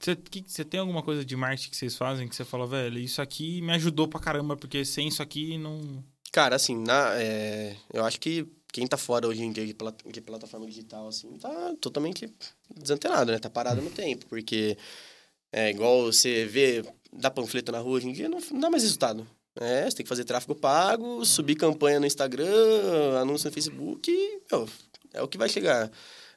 [0.00, 2.98] Você, que- você tem alguma coisa de marketing que vocês fazem que você fala, velho,
[2.98, 6.04] isso aqui me ajudou pra caramba, porque sem isso aqui não.
[6.32, 9.74] Cara, assim, na, é, eu acho que quem tá fora hoje em dia de,
[10.12, 12.28] de plataforma digital, assim, tá totalmente
[12.76, 13.38] desantenado, né?
[13.38, 14.76] Tá parado no tempo, porque
[15.52, 18.82] é igual você vê, dá panfleto na rua hoje em dia, não, não dá mais
[18.82, 19.24] resultado.
[19.60, 24.42] É, você tem que fazer tráfego pago, subir campanha no Instagram, anúncio no Facebook, e,
[24.50, 24.68] meu,
[25.12, 25.88] é o que vai chegar.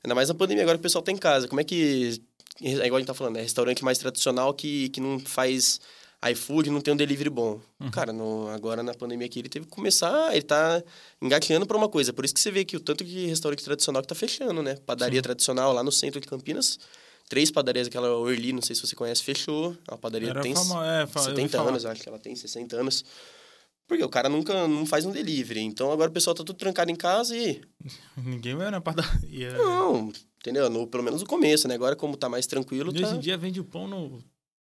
[0.04, 1.48] Ainda mais na pandemia, agora que o pessoal tá em casa.
[1.48, 2.22] Como é que.
[2.62, 5.80] É igual a gente tá falando, é restaurante mais tradicional que, que não faz
[6.32, 7.62] iFood, não tem um delivery bom.
[7.80, 7.92] Uhum.
[7.92, 10.82] Cara, no- agora na pandemia aqui, ele teve que começar, ele tá
[11.22, 12.12] engatinhando pra uma coisa.
[12.12, 14.76] Por isso que você vê que o tanto de restaurante tradicional que tá fechando, né?
[14.88, 15.24] Padaria Sim.
[15.24, 16.80] tradicional lá no centro de Campinas.
[17.30, 19.76] Três padarias, aquela Orly, não sei se você conhece, fechou.
[19.88, 21.70] É uma padaria Era tem fama, é, fa- eu ouvi 70 falar.
[21.70, 23.06] anos, acho que ela tem 60 anos.
[23.88, 25.62] Porque o cara nunca não faz um delivery.
[25.62, 27.62] Então agora o pessoal tá tudo trancado em casa e.
[28.18, 29.54] Ninguém vai na padaria.
[29.54, 30.70] Não, entendeu?
[30.70, 31.76] No, pelo menos no começo, né?
[31.76, 33.16] Agora, como tá mais tranquilo, E hoje tá.
[33.16, 34.24] em dia vende o pão no, no,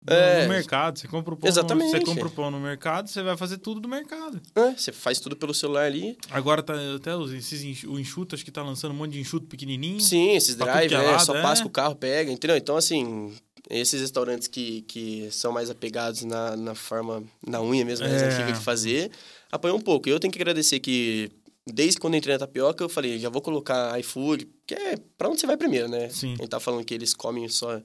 [0.06, 0.44] É.
[0.44, 0.98] no mercado.
[0.98, 1.46] Você compra o pão.
[1.46, 1.90] no- Exatamente.
[1.90, 4.40] você compra o pão no mercado, você vai fazer tudo do mercado.
[4.54, 6.16] É, você faz tudo pelo celular ali.
[6.30, 9.46] Agora tá até os, esses o enxuto, acho que tá lançando um monte de enxuto
[9.46, 10.00] pequenininho.
[10.00, 11.42] Sim, esses tudo drive, é é, lado, só é.
[11.42, 12.56] passa que o carro pega, entendeu?
[12.56, 13.34] Então, assim,
[13.72, 18.26] Esses restaurantes que, que são mais apegados na, na forma, na unha mesmo, mais É.
[18.26, 19.10] antiga de fazer,
[19.50, 20.08] apanham um pouco.
[20.08, 21.30] Eu tenho que agradecer que,
[21.66, 25.28] desde quando eu entrei na tapioca, eu falei, já vou colocar iFood, que é pra
[25.28, 26.08] onde você vai primeiro, né?
[26.10, 26.34] Sim.
[26.34, 27.80] A gente tá falando que eles comem só,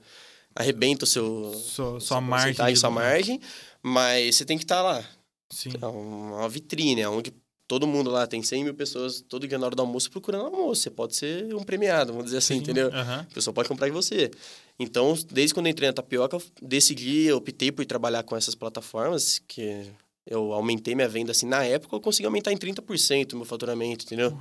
[0.55, 1.53] arrebenta o seu...
[1.53, 2.75] Sua, sua margem.
[2.75, 3.39] sua margem,
[3.81, 5.03] mas você tem que estar lá.
[5.49, 5.69] Sim.
[5.81, 7.31] É uma vitrine, onde
[7.67, 10.83] todo mundo lá tem 100 mil pessoas todo dia na hora do almoço procurando almoço.
[10.83, 12.87] Você pode ser um premiado, vamos dizer assim, Sim, entendeu?
[12.93, 13.25] aham.
[13.29, 14.31] A pessoa pode comprar de você.
[14.79, 18.55] Então, desde quando eu entrei na tapioca, eu decidi, eu optei por trabalhar com essas
[18.55, 19.85] plataformas, que
[20.25, 21.45] eu aumentei minha venda assim.
[21.45, 24.37] Na época, eu consegui aumentar em 30% o meu faturamento, entendeu?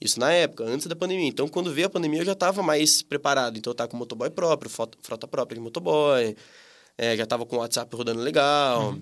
[0.00, 1.26] Isso na época, antes da pandemia.
[1.26, 3.58] Então, quando veio a pandemia, eu já estava mais preparado.
[3.58, 6.36] Então, eu estava com motoboy próprio, frota própria de motoboy,
[6.96, 8.96] é, já estava com o WhatsApp rodando legal.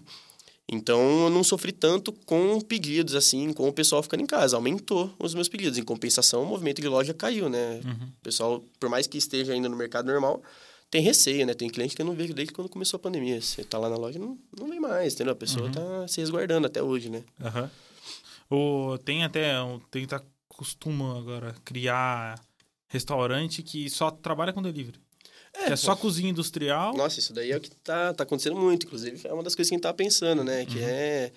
[0.68, 4.56] Então, eu não sofri tanto com pedidos, assim, com o pessoal ficando em casa.
[4.56, 5.78] Aumentou os meus pedidos.
[5.78, 7.80] Em compensação, o movimento de loja caiu, né?
[7.84, 8.08] Uhum.
[8.18, 10.42] O pessoal, por mais que esteja ainda no mercado normal,
[10.90, 11.54] tem receio, né?
[11.54, 13.40] Tem cliente que eu não vejo desde quando começou a pandemia.
[13.40, 15.34] Você tá lá na loja, não, não vem mais, entendeu?
[15.34, 17.22] A pessoa tá se resguardando até hoje, né?
[17.40, 17.70] Aham.
[18.50, 19.60] O, tem até.
[19.62, 22.40] um- Tem tá costuma agora criar
[22.88, 24.98] restaurante que só trabalha com delivery.
[25.64, 26.94] Que é só cozinha industrial.
[26.96, 28.86] Nossa, isso daí é o que tá, tá acontecendo muito.
[28.86, 30.64] Inclusive, é uma das coisas que a gente tá pensando, né?
[30.64, 31.32] Que é,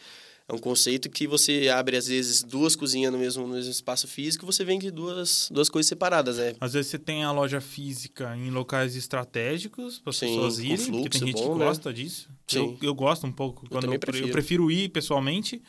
[0.48, 4.08] é um conceito que você abre, às vezes, duas cozinhas no mesmo, no mesmo espaço
[4.08, 6.56] físico e você vende duas, duas coisas separadas, né?
[6.60, 10.92] Às vezes você tem a loja física em locais estratégicos para as pessoas irem, porque
[10.92, 11.66] fluxo tem gente bom, que né?
[11.66, 12.30] gosta disso.
[12.52, 12.78] Eu, Sim.
[12.82, 13.70] eu gosto um pouco.
[13.70, 14.28] Quando também eu, prefiro.
[14.28, 15.62] eu prefiro ir pessoalmente,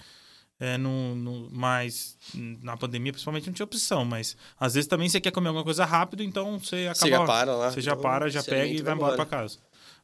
[0.60, 4.04] é, no, no, mas na pandemia, principalmente, não tinha opção.
[4.04, 6.94] Mas às vezes também você quer comer alguma coisa rápido, então você acaba.
[6.94, 7.70] Você já para lá.
[7.70, 9.58] Você já então, para, já se pega e vai embora pra casa.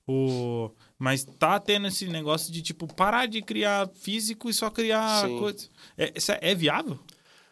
[0.08, 0.70] O...
[0.98, 5.38] Mas tá tendo esse negócio de, tipo, parar de criar físico e só criar Sim.
[5.38, 5.68] coisa.
[5.98, 6.98] É, é- é viável?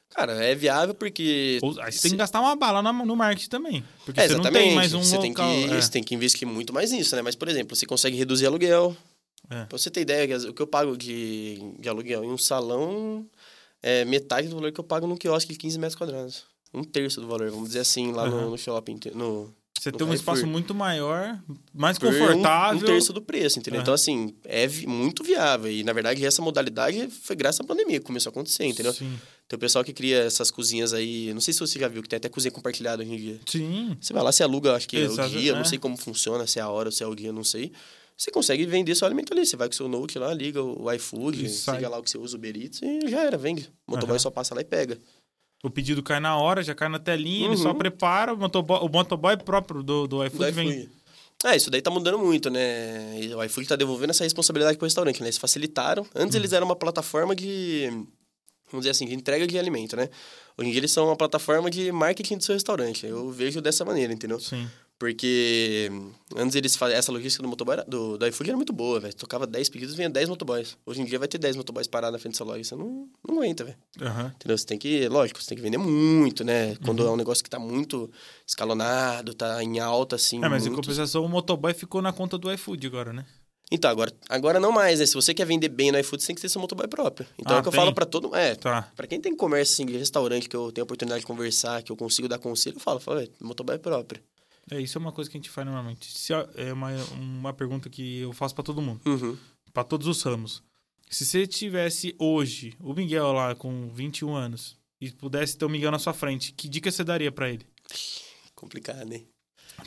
[0.08, 1.58] Cara, é viável porque...
[1.60, 3.84] Ou, aí você tem que gastar uma bala na- no marketing também.
[4.04, 5.22] Porque É, você não tem mais um você local.
[5.50, 5.80] Tem que, é.
[5.82, 7.22] Você tem que investir muito mais nisso, né?
[7.22, 8.96] Mas, por exemplo, você consegue reduzir aluguel.
[9.50, 9.64] É.
[9.64, 13.26] Pra você ter ideia, o que eu pago de, de aluguel em um salão
[13.82, 16.44] é metade do valor que eu pago num quiosque de 15 metros quadrados.
[16.72, 18.42] Um terço do valor, vamos dizer assim, lá Aham.
[18.46, 18.98] no, no shopping.
[19.14, 21.38] No, Você no tem um espaço muito maior,
[21.72, 22.80] mais por um- confortável.
[22.80, 23.78] Um, terço do preço, entendeu?
[23.78, 23.82] Aham.
[23.84, 25.70] Então, assim, é vi- muito viável.
[25.70, 28.92] E, na verdade, essa modalidade foi graças à pandemia que começou a acontecer, entendeu?
[28.92, 29.16] Sim.
[29.46, 31.32] Tem o pessoal que cria essas cozinhas aí.
[31.34, 33.40] Não sei se você já viu, que tem até cozinha compartilhada hoje em dia.
[33.46, 33.96] Sim.
[34.00, 35.54] Você vai lá, você aluga, acho que é Exato, o dia, é.
[35.54, 37.70] não sei como funciona, se é a hora ou se é o dia, não sei.
[38.16, 39.44] Você consegue vender seu alimento ali.
[39.44, 42.18] Você vai com o seu note lá, liga o iFood, siga lá o que você
[42.18, 43.72] usa, o Uber Eats, e já era, vende.
[43.86, 44.18] O motoboy Aham.
[44.20, 44.98] só passa lá e pega.
[45.64, 47.78] O pedido cai na hora, já cai na telinha, ele só Uhum.
[47.78, 50.88] prepara, o motoboy, o motoboy próprio do, do iFood Do vem.
[51.44, 53.18] É, isso daí tá mudando muito, né?
[53.20, 55.26] E O iFood tá devolvendo essa responsabilidade pro restaurante, né?
[55.26, 56.06] Eles facilitaram.
[56.14, 57.88] Antes eles eram uma plataforma de,
[58.70, 60.08] vamos dizer assim, de entrega de alimento, né?
[60.56, 63.04] Hoje em dia eles são uma plataforma de marketing do seu restaurante.
[63.06, 64.38] Eu vejo dessa maneira, entendeu?
[64.38, 64.68] Sim.
[65.04, 65.90] Porque
[66.34, 66.98] antes eles faziam.
[66.98, 69.14] Essa logística do motoboy, era- do, do iFood era muito boa, velho.
[69.14, 70.76] Tocava 10 pedidos vinha 10 motoboys.
[70.86, 72.64] Hoje em dia vai ter 10 motoboys parados na frente da sua loja.
[72.64, 73.76] Você não, não aguenta, velho.
[74.00, 74.32] Aham.
[74.34, 74.56] Entendeu?
[74.58, 76.74] Você tem que, lógico, você tem que vender muito, né?
[76.84, 77.08] Quando Uhum.
[77.08, 78.10] é um negócio que tá muito
[78.46, 80.42] escalonado, tá em alta, assim.
[80.44, 80.82] É, mas em muito...
[80.82, 83.24] compensação o motoboy ficou na conta do iFood agora, né?
[83.72, 85.06] Então, agora, agora não mais, né?
[85.06, 87.26] Se você quer vender bem no iFood, você tem que ter seu motoboy próprio.
[87.38, 87.80] Então Ah, é o que eu tem?
[87.80, 88.34] falo pra todo.
[88.34, 88.90] É, Tá.
[88.94, 91.90] pra quem tem comércio assim, de restaurante, que eu tenho a oportunidade de conversar, que
[91.90, 94.22] eu consigo dar conselho, eu falo, falo, "Ué, motoboy próprio.
[94.70, 96.10] É, isso é uma coisa que a gente faz normalmente.
[96.16, 99.36] Se é uma, uma pergunta que eu faço pra todo mundo, Uhum.
[99.72, 100.62] pra todos os ramos.
[101.10, 105.90] Se você tivesse hoje o Miguel lá com 21 anos e pudesse ter o Miguel
[105.90, 107.66] na sua frente, que dica você daria pra ele?
[108.54, 109.22] Complicado, né?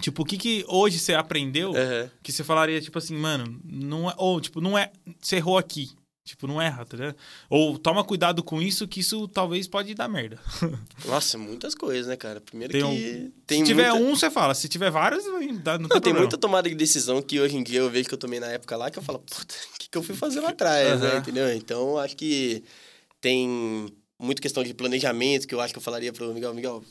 [0.01, 2.11] Tipo, o que que hoje você aprendeu Aham.
[2.21, 4.13] que você falaria, tipo assim, mano, não é.
[4.17, 4.91] Ou, tipo, não é.
[5.21, 5.91] Você errou aqui.
[6.27, 7.15] Tipo, não erra, tá ligado?
[7.49, 10.37] Ou toma cuidado com isso, que isso talvez pode dar merda.
[11.07, 12.41] Nossa, muitas coisas, né, cara?
[12.41, 14.05] Primeiro Tem que um- tem Se tiver muita...
[14.07, 14.53] um, você fala.
[14.53, 17.63] Se tiver vários, vai dar- não, Não, tem muita tomada de decisão que hoje em
[17.63, 19.87] dia eu vejo que eu tomei na época lá que eu falo, puta, o que,
[19.89, 21.07] que eu fui fazer lá atrás, né?
[21.11, 21.17] Aham.
[21.19, 21.53] Entendeu?
[21.55, 22.61] Então, acho que
[23.21, 23.87] tem
[24.19, 26.83] muita questão de planejamento que eu acho que eu falaria pro Miguel, Miguel,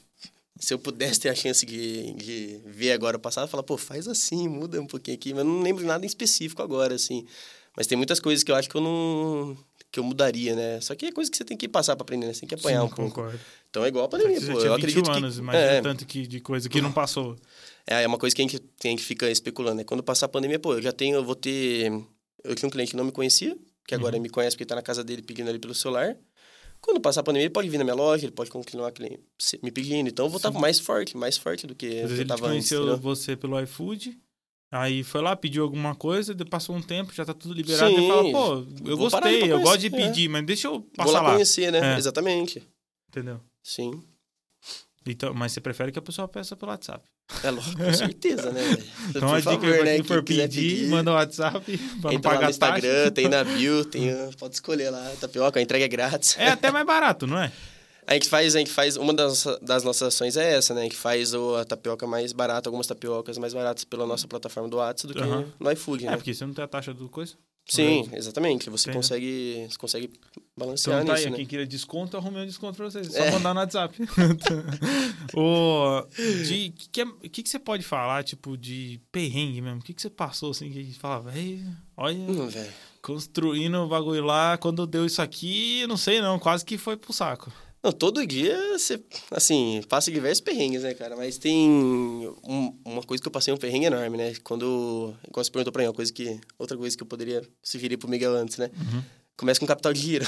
[0.59, 3.77] se eu pudesse ter a chance de, de ver agora o passado, eu falar, pô,
[3.77, 7.27] faz assim, muda um pouquinho aqui, mas eu não lembro nada em específico agora, assim.
[7.77, 9.57] Mas tem muitas coisas que eu acho que eu não...
[9.93, 10.81] que eu mudaria, né?
[10.81, 12.33] Só que é coisa que você tem que passar pra aprender, né?
[12.33, 13.11] Você tem que apanhar Sim, um pouco.
[13.15, 13.39] concordo.
[13.71, 14.47] Então é igual a pandemia, pô.
[14.47, 15.41] Eu 21 acredito anos, que...
[15.41, 17.37] imagina é, tanto que, de coisa que não passou.
[17.87, 19.85] é uma coisa que a gente, que a gente fica especulando, né?
[19.85, 21.93] Quando passar a pandemia, pô, eu já tenho, eu vou ter...
[22.43, 24.23] Eu tinha um cliente que não me conhecia, que agora Uhum.
[24.23, 26.17] me conhece porque tá na casa dele pedindo ali pelo celular.
[26.81, 28.93] Quando passar a pandemia, ele pode vir na minha loja, ele pode continuar
[29.63, 30.09] me pedindo.
[30.09, 32.29] Então eu vou estar mais forte, mais forte do que Às eu vezes ele te
[32.29, 32.99] tava antes, conheceu entendeu?
[32.99, 34.17] você pelo iFood,
[34.77, 38.09] aí foi lá, pediu alguma coisa, passou um tempo, já tá tudo liberado, Sim, e
[38.09, 39.91] fala, pô, eu vou gostei, eu gosto de é.
[39.91, 41.33] pedir, mas deixa eu Vou passar lá, lá.
[41.33, 41.95] conhecer, né?
[41.95, 41.99] É.
[41.99, 42.63] Exatamente.
[43.09, 43.41] Entendeu?
[43.63, 44.03] Sim.
[45.09, 47.05] Então, mas você prefere que a pessoa peça pelo WhatsApp.
[47.43, 48.61] É lógico, com certeza, né?
[49.11, 49.95] Então Por a dica favor, pra né?
[49.97, 53.11] quem for quiser pedir, manda o WhatsApp pra não Entra lá pagar no Instagram, taxa.
[53.13, 56.37] tem na bio, tem, pode escolher lá, tapioca, a entrega é grátis.
[56.39, 57.53] É até mais barato, não é?
[58.07, 60.83] A gente faz, a gente faz, uma das, das nossas ações é essa, né?
[60.83, 64.69] A gente faz o, a tapioca mais barata, algumas tapiocas mais baratas pela nossa plataforma
[64.69, 65.53] do WhatsApp do que Aham.
[65.59, 66.17] no iFood, É, né?
[66.17, 67.35] porque você não tem a taxa do coisa.
[67.69, 68.71] Sim, exatamente.
[68.71, 68.95] Você né?
[68.95, 71.37] consegue, você consegue Então balancear tá aí, nisso, né?
[71.39, 73.09] quem queria desconto, arrumei um desconto pra vocês.
[73.13, 73.31] É Só É.
[73.33, 73.99] mandar no WhatsApp.
[75.35, 76.07] o
[76.45, 79.81] de que, que, que, que você pode falar, tipo, de perrengue mesmo?
[79.81, 81.61] O que, que você passou assim que a gente falava, "Ei,
[81.97, 82.49] olha, Hum,
[83.03, 87.13] construindo o bagulho lá, quando deu isso aqui, não sei não, quase que foi pro
[87.13, 87.53] saco.
[87.87, 91.15] Não, todo dia você, assim, passa diversos perrengues, né, cara?
[91.17, 91.69] Mas tem
[92.45, 94.35] um- uma coisa que eu passei um perrengue enorme, né?
[94.43, 97.97] Quando, quando você perguntou pra mim, uma coisa que, outra coisa que eu poderia sugerir
[97.97, 98.71] pro Miguel antes, né?
[98.77, 99.03] Uhum.
[99.37, 100.25] Começa com capital de giro.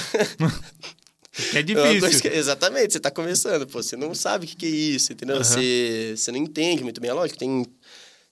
[1.51, 2.21] Que é difícil.
[2.21, 5.35] que- exatamente, você tá começando, pô, você não sabe o que, que é isso, entendeu?
[5.35, 5.43] Aham.
[5.43, 7.09] Você, você não entende muito bem.
[7.09, 7.65] É lógico, tem.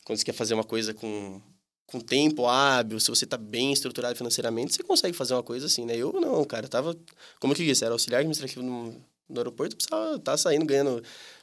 [0.05, 1.41] Quando você quer fazer uma coisa com,
[1.85, 5.83] com tempo hábil, se você tá bem estruturado financeiramente, você consegue fazer uma coisa assim,
[5.85, 5.97] né?
[5.97, 6.95] Eu não, cara, eu tava.
[7.41, 8.95] Como eu te disse, era auxiliar administrativo no,
[9.29, 11.01] no aeroporto, precisava estar saindo ganhando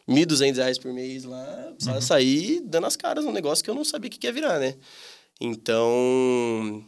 [0.08, 2.02] 1.200 reais por mês lá, precisava Uhum.
[2.02, 4.58] sair dando as caras num negócio que eu não sabia o que, que ia virar,
[4.58, 4.74] né?
[5.40, 6.84] Então,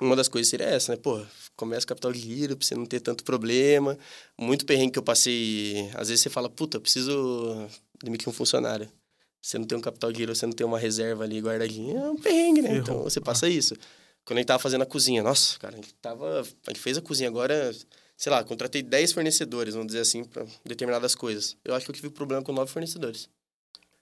[0.00, 0.98] uma das coisas seria essa, né?
[1.02, 1.20] Pô,
[1.56, 3.98] começa o capital de giro pra você não ter tanto problema.
[4.38, 5.90] Muito perrengue que eu passei.
[5.94, 7.66] Às vezes você fala, puta, eu preciso
[8.02, 8.88] demitir um funcionário.
[9.40, 12.10] Você não tem um capital de giro, você não tem uma reserva ali guardadinha, é
[12.10, 12.76] um perrengue, né?
[12.76, 13.74] Então você passa isso.
[14.24, 16.40] Quando a gente tava fazendo a cozinha, nossa, cara, a gente tava.
[16.40, 17.74] A gente fez a cozinha agora,
[18.18, 21.56] sei lá, contratei 10 fornecedores, vamos dizer assim, pra determinadas coisas.
[21.64, 23.28] Eu acho que eu tive problema com 9 fornecedores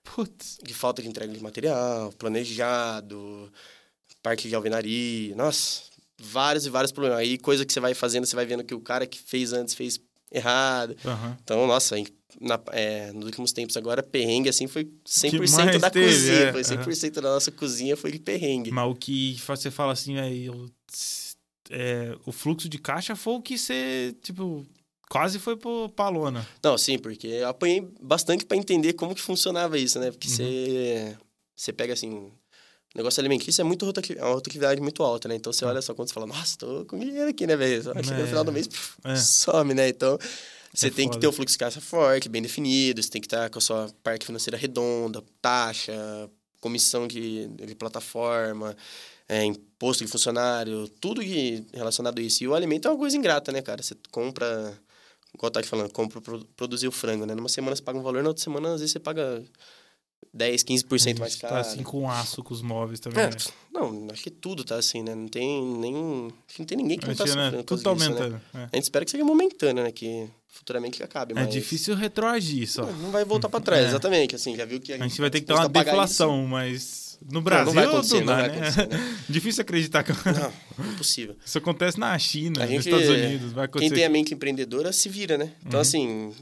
[0.02, 0.58] Putz.
[0.62, 3.52] de falta de entrega de material, planejado,
[4.22, 5.82] parte de alvenaria, nossa,
[6.18, 7.18] vários e vários problemas.
[7.18, 9.74] Aí coisa que você vai fazendo, você vai vendo que o cara que fez antes
[9.74, 10.00] fez
[10.32, 10.96] errado.
[11.04, 11.36] Aham.
[11.44, 11.96] Então, nossa,
[12.40, 16.52] na, é, nos últimos tempos agora, perrengue assim foi 100% mais da teve, cozinha, é,
[16.52, 18.70] foi 100% da nossa cozinha foi de perrengue.
[18.70, 20.48] Mas o que você fala assim, aí,
[21.70, 24.66] é, o fluxo de caixa foi o que você, tipo,
[25.08, 26.46] quase foi pro, pra lona.
[26.62, 30.10] Não, sim, porque eu apanhei bastante para entender como que funcionava isso, né?
[30.10, 30.34] Porque Uhum.
[30.34, 31.16] você
[31.54, 32.32] você pega assim, o
[32.94, 35.36] negócio alimentício é muito é uma rotatividade muito alta, né?
[35.36, 37.82] Então você olha só quando você fala, nossa, tô com dinheiro aqui, né, velho?
[37.82, 38.02] Que É.
[38.18, 38.68] no final do mês
[39.04, 39.16] É.
[39.16, 39.88] some, né?
[39.88, 40.18] Então
[40.72, 41.20] você É tem que foda.
[41.20, 43.90] ter um fluxo de caixa forte, bem definido, você tem que estar com a sua
[44.02, 45.94] parte financeira redonda, taxa,
[46.60, 48.76] comissão de, de plataforma,
[49.28, 52.42] é, imposto de funcionário, tudo que relacionado a isso.
[52.44, 53.82] E o alimento é uma coisa ingrata, né, cara?
[53.82, 54.78] Você compra,
[55.34, 57.34] igual tá te falando, compra pra produzir o frango, né?
[57.34, 59.42] Numa semana você paga um valor, na outra semana às vezes você paga
[60.32, 61.54] 10, 15% mais caro.
[61.54, 63.36] Tá assim com aço com os móveis também, É, né?
[63.72, 65.14] não, acho que tudo tá assim, né?
[65.14, 67.64] Não tem que não tem ninguém que não tá que, né, sofrendo.
[67.64, 68.04] por Tudo tá né?
[68.06, 68.40] aumentando.
[68.54, 68.58] é.
[68.72, 69.90] A gente espera que seja momentâneo, né?
[69.92, 71.32] Que futuramente acabe.
[71.32, 71.48] É Mas...
[71.52, 72.82] difícil retroagir só.
[72.86, 73.88] Não, não vai voltar pra trás, É.
[73.88, 74.34] exatamente.
[74.36, 76.46] Assim, já viu que A gente vai ter que ter uma custa pagar deflação,
[77.24, 78.54] no Não, Brasil não vai acontecer, não não vai né?
[78.68, 79.18] acontecer, né?
[79.28, 80.12] Difícil acreditar que.
[80.12, 80.52] Não,
[80.92, 81.36] impossível.
[81.44, 83.52] isso acontece na China, A nos gente- Estados Unidos.
[83.52, 83.94] Vai Quem acontecer.
[83.94, 85.52] tem a mente empreendedora se vira, né?
[85.64, 85.82] Então, Uhum.
[85.82, 86.34] assim.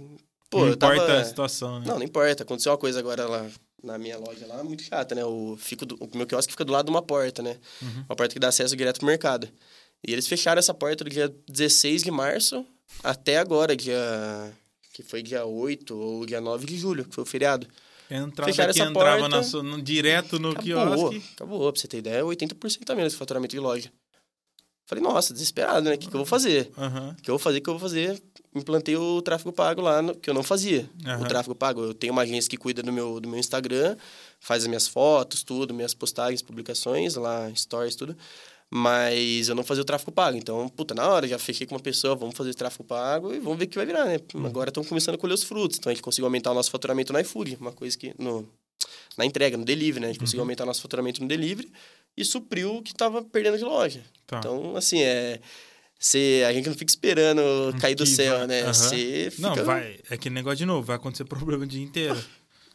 [0.50, 0.94] Pô, não eu tava...
[0.94, 1.86] importa a situação, né?
[1.86, 2.42] Não, não importa.
[2.42, 3.46] Aconteceu uma coisa agora lá
[3.82, 5.24] na minha loja lá, muito chata, né?
[5.24, 7.56] O, fico do- o meu quiosque fica do lado de uma porta, né?
[7.82, 8.04] Uhum.
[8.08, 9.48] Uma porta que dá acesso direto pro mercado.
[10.06, 12.64] E eles fecharam essa porta do dia 16 de março
[13.02, 13.96] até agora, dia.
[14.92, 17.66] Que foi dia 8 ou dia 9 de julho, que foi o feriado.
[18.10, 19.52] Entrava Fecharam que essa entrava porta.
[19.62, 20.62] na no- direto no Acabou,
[21.10, 21.22] quiosque.
[21.34, 21.72] acabou.
[21.72, 23.90] Pra você ter ideia, 80% a menos de faturamento de loja.
[24.86, 25.94] Falei, nossa, desesperado, né?
[25.94, 26.70] O que, que eu vou fazer?
[26.76, 27.58] O que eu vou fazer?
[27.58, 28.22] O que eu vou fazer?
[28.54, 30.88] Implantei o tráfego pago lá, no- que eu não fazia.
[31.06, 31.22] Aham.
[31.24, 31.82] O tráfego pago.
[31.82, 33.96] Eu tenho uma agência que cuida do meu, do meu Instagram,
[34.38, 38.14] faz as minhas fotos, tudo, minhas postagens, publicações, lá, stories, tudo.
[38.76, 40.36] Mas eu não fazia o tráfego pago.
[40.36, 43.38] Então, puta, na hora, já fechei com uma pessoa, vamos fazer o tráfego pago e
[43.38, 44.18] vamos ver o que vai virar, né?
[44.34, 44.44] Uhum.
[44.46, 45.78] Agora estamos começando a colher os frutos.
[45.78, 48.12] Então, a gente conseguiu aumentar o nosso faturamento no iFood, uma coisa que...
[48.18, 48.48] No,
[49.16, 50.06] na entrega, no delivery, né?
[50.08, 50.46] A gente conseguiu Uhum.
[50.46, 51.70] aumentar nosso faturamento no delivery
[52.16, 54.02] e supriu o que estava perdendo de loja.
[54.26, 54.38] Tá.
[54.40, 55.38] Então, assim, é...
[55.96, 57.40] Cê, a gente não fica esperando
[57.80, 58.64] cair do Que céu, vai- né?
[58.64, 59.48] Você fica...
[59.54, 60.00] Não, vai.
[60.10, 60.82] É aquele negócio de novo.
[60.84, 62.18] Vai acontecer problema o dia inteiro.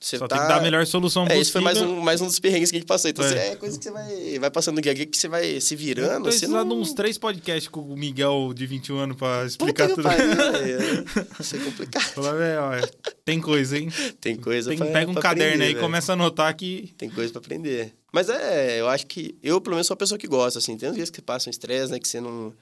[0.01, 0.37] Cê Só tá...
[0.37, 1.41] tem que dar a melhor solução É, possível.
[1.41, 3.09] isso foi mais um, mais um dos perrengues que a gente passou.
[3.09, 3.29] Então, É.
[3.29, 5.59] cê- é coisa que você vai, vai passando no dia a dia, que você vai
[5.59, 6.23] se virando.
[6.23, 6.75] Tô Você precisando não...
[6.77, 10.03] de uns três podcasts com o Miguel de 21 anos pra Puta explicar que tudo.
[10.03, 11.05] pariu, velho.
[11.39, 12.03] Isso é complicado.
[12.13, 13.89] Falar, velho, ó, tem coisa, hein?
[14.21, 16.93] Tem coisa Tem, pra, pega um caderno aprender, aí e começa a anotar que.
[16.97, 17.93] Tem coisa pra aprender.
[18.13, 19.35] Mas é, eu acho que...
[19.43, 20.77] Eu, pelo menos, sou uma pessoa que gosta, assim.
[20.77, 21.99] Tem uns dias que passa um estresse, né?
[21.99, 22.53] Que você não...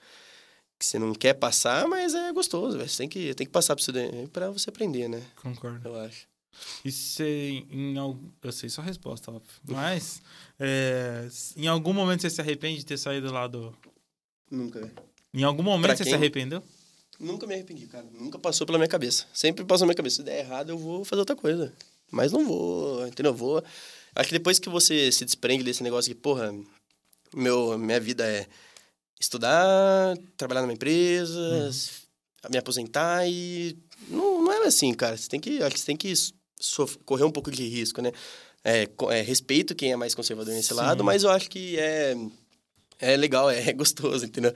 [0.79, 2.89] Que você não quer passar, mas é gostoso, velho.
[2.89, 5.21] Você tem que, tem que passar pra você, pra você aprender, né?
[5.41, 5.87] Concordo.
[5.87, 6.27] Eu acho.
[6.89, 8.29] Se em algum.
[8.41, 9.51] Eu sei sua resposta, óbvio.
[9.65, 10.21] Mas.
[10.59, 13.75] é, em algum momento você se arrepende de ter saído lá do.
[14.49, 14.93] Nunca, velho.
[15.33, 16.11] Em algum momento Pra você quem?
[16.11, 16.63] se arrependeu?
[17.19, 18.05] Nunca me arrependi, cara.
[18.13, 19.25] Nunca passou pela minha cabeça.
[19.33, 20.17] Sempre passou na minha cabeça.
[20.17, 21.73] Se der errado, eu vou fazer outra coisa.
[22.11, 23.31] Mas não vou, entendeu?
[23.31, 23.63] Eu vou.
[24.15, 26.53] Acho que depois que você se desprende desse negócio que, porra,
[27.33, 28.47] meu, minha vida é
[29.19, 32.51] estudar, trabalhar numa empresa, uhum.
[32.51, 33.77] me aposentar e.
[34.09, 35.17] Não, não é assim, cara.
[35.17, 35.61] Você tem que.
[35.61, 36.13] Acho que você tem que
[37.05, 38.11] correr um pouco de risco, né?
[38.63, 40.75] É, é, respeito quem é mais conservador nesse Sim.
[40.75, 42.15] lado, mas eu acho que é,
[42.99, 44.53] é legal, é, é gostoso, entendeu?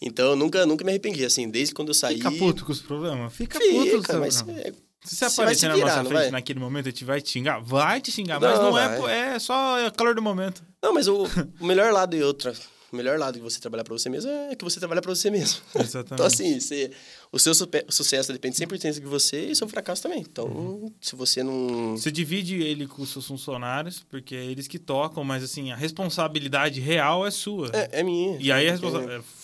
[0.00, 2.16] Então, eu nunca, nunca me arrependi, assim, desde quando eu saí...
[2.16, 3.32] Fica puto com os problemas?
[3.32, 4.18] Fica, Fica puto.
[4.18, 4.44] mas...
[4.48, 4.72] É,
[5.04, 8.12] se você aparecer na nossa frente naquele momento e te vai te xingar, vai te
[8.12, 10.62] xingar, não, mas não é, é só calor do momento.
[10.80, 11.24] Não, mas o,
[11.60, 12.54] o melhor lado e outra,
[12.92, 15.28] o melhor lado de você trabalhar para você mesmo é que você trabalha para você
[15.28, 15.60] mesmo.
[15.74, 16.12] Exatamente.
[16.14, 16.92] então, assim, você,
[17.32, 20.20] o seu sucesso depende 100% de você e seu fracasso também.
[20.20, 20.92] Então, uhum.
[21.00, 21.96] se você não...
[21.96, 25.76] Você divide ele com os seus funcionários, porque é eles que tocam, mas, assim, a
[25.76, 27.70] responsabilidade real é sua.
[27.72, 28.36] É, é minha.
[28.38, 29.20] E aí, a responsabilidade...
[29.20, 29.41] É,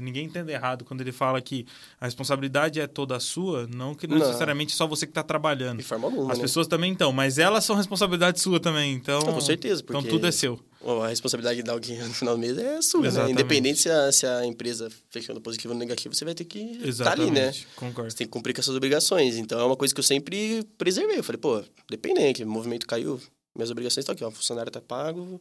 [0.00, 1.66] ninguém entende errado quando ele fala que
[2.00, 4.26] a responsabilidade é toda sua, não que não, não.
[4.26, 5.78] necessariamente só você que está trabalhando.
[5.78, 6.32] De forma alguma.
[6.32, 6.42] As né?
[6.44, 8.94] pessoas também estão, mas elas são responsabilidade sua também.
[8.94, 9.82] Então, não, com certeza.
[9.82, 10.60] Então tudo é seu.
[11.02, 13.10] A responsabilidade de dar dinheiro no final do mês é sua.
[13.10, 13.30] Né?
[13.30, 17.04] Independente se a, se a empresa fechando positivo ou negativo, você vai ter que estar
[17.04, 17.52] tá ali, né?
[17.74, 18.10] Concordo.
[18.10, 19.36] Você tem que cumprir com as suas obrigações.
[19.36, 21.18] Então é uma coisa que eu sempre preservei.
[21.18, 23.18] Eu falei, pô, dependente, o movimento caiu,
[23.56, 24.28] minhas obrigações estão aqui, ó.
[24.28, 25.40] O funcionário está pago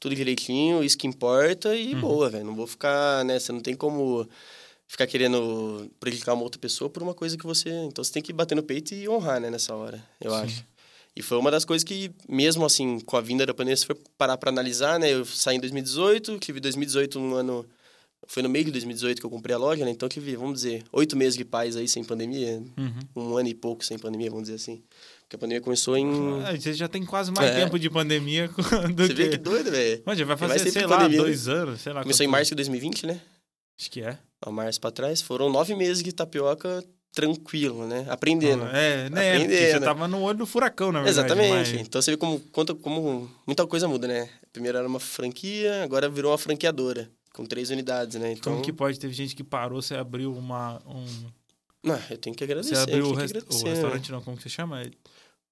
[0.00, 2.00] tudo direitinho, isso que importa e uhum.
[2.00, 2.44] boa, velho.
[2.44, 3.38] Não vou ficar, né?
[3.38, 4.28] Você não tem como
[4.86, 7.70] ficar querendo prejudicar uma outra pessoa por uma coisa que você.
[7.70, 10.36] Então você tem que bater no peito e honrar, né, nessa hora, eu Sim.
[10.36, 10.74] acho.
[11.16, 13.96] E foi uma das coisas que, mesmo assim, com a vinda da pandemia, você foi
[14.18, 15.12] parar para analisar, né?
[15.12, 17.64] Eu saí em 2018, tive 2018 um ano.
[18.26, 19.92] Foi no meio de 2018 que eu comprei a loja, né?
[19.92, 22.60] Então tive, vamos dizer, oito meses de paz aí sem pandemia.
[22.76, 23.30] Uhum.
[23.32, 24.82] Um ano e pouco sem pandemia, vamos dizer assim.
[25.34, 26.42] Porque a pandemia começou em.
[26.44, 27.60] Ah, você já tem quase mais é.
[27.60, 28.48] tempo de pandemia
[28.94, 29.14] do Você que...
[29.14, 30.02] vê que doido, velho.
[30.04, 32.02] Mas já vai fazer, sei lá, pandemia, dois anos, sei lá.
[32.02, 33.20] Começou em março de 2020, né?
[33.78, 34.18] Acho que é.
[34.40, 35.20] Há março pra trás.
[35.20, 38.06] Foram nove meses de tapioca tranquilo, né?
[38.08, 38.64] Aprendendo.
[38.64, 39.34] Ah, é, né?
[39.34, 39.72] Aprendendo.
[39.72, 41.26] Você tava no olho do furacão, na verdade.
[41.26, 41.72] Exatamente.
[41.72, 41.86] Mas...
[41.86, 44.28] Então você vê como, como, como muita coisa muda, né?
[44.52, 47.10] Primeiro era uma franquia, agora virou uma franqueadora.
[47.32, 48.32] Com três unidades, né?
[48.32, 48.52] Então...
[48.52, 48.98] Como que pode?
[48.98, 50.80] Teve gente que parou, você abriu uma...
[50.86, 51.04] Um...
[51.82, 52.76] Não, eu tenho que agradecer.
[52.76, 54.82] Você abriu o, o, restaurante, não, como que você chama?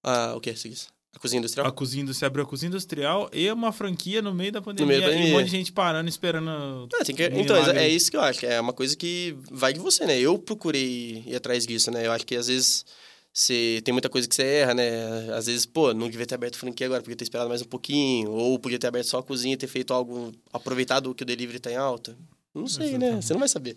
[0.02, 0.54] Ah, o que?
[0.56, 0.86] Seguinte.
[1.14, 1.66] A cozinha industrial?
[1.66, 2.26] A cozinha industrial.
[2.28, 4.86] abriu a cozinha industrial e uma franquia no meio da pandemia.
[4.86, 5.28] Meio da pandemia.
[5.28, 6.88] E um monte de gente parando, esperando.
[6.94, 7.12] Ah, que...
[7.12, 8.46] Então, é, é isso que eu acho.
[8.46, 10.18] É uma coisa que vai de você, né?
[10.18, 12.06] Eu procurei ir atrás disso, né?
[12.06, 12.86] Eu acho que às vezes
[13.30, 15.34] você tem muita coisa que você erra, né?
[15.34, 17.66] Às vezes, pô, não devia ter aberto a franquia agora, podia ter esperado mais um
[17.66, 18.30] pouquinho.
[18.30, 21.60] Ou podia ter aberto só a cozinha e ter feito algo, aproveitado que o delivery
[21.60, 22.16] tá em alta.
[22.54, 22.88] Não sei, né?
[22.92, 23.14] Exatamente.
[23.14, 23.22] né?
[23.22, 23.76] Você não vai saber.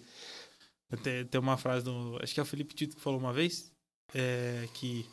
[1.03, 2.17] Tem, tem uma frase do.
[2.21, 3.71] Acho que é o Felipe Tito que falou uma vez.
[4.13, 5.05] É, que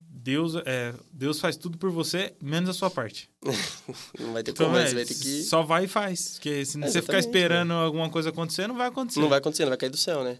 [0.00, 3.30] Deus, é, Deus faz tudo por você, menos a sua parte.
[4.18, 5.42] não vai ter então, como, é, você vai ter que...
[5.44, 6.32] Só vai e faz.
[6.34, 7.74] Porque se é, você ficar esperando né?
[7.74, 9.20] alguma coisa acontecer, não vai acontecer.
[9.20, 10.38] Não vai acontecer, não vai cair do céu, né?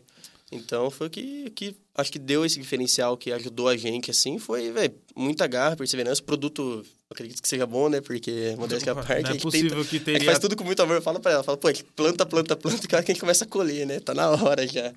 [0.50, 4.38] Então, foi o que, que acho que deu esse diferencial que ajudou a gente, assim,
[4.38, 8.00] foi, velho, muita garra, perseverança, produto, acredito que seja bom, né?
[8.00, 9.22] Porque modéstia à parte...
[9.22, 10.24] Não é possível que, que teria...
[10.24, 13.00] faz tudo com muito amor, fala pra ela, fala, pô, planta, planta, planta, que a
[13.00, 13.98] gente começa a colher, né?
[13.98, 14.92] Tá na hora já.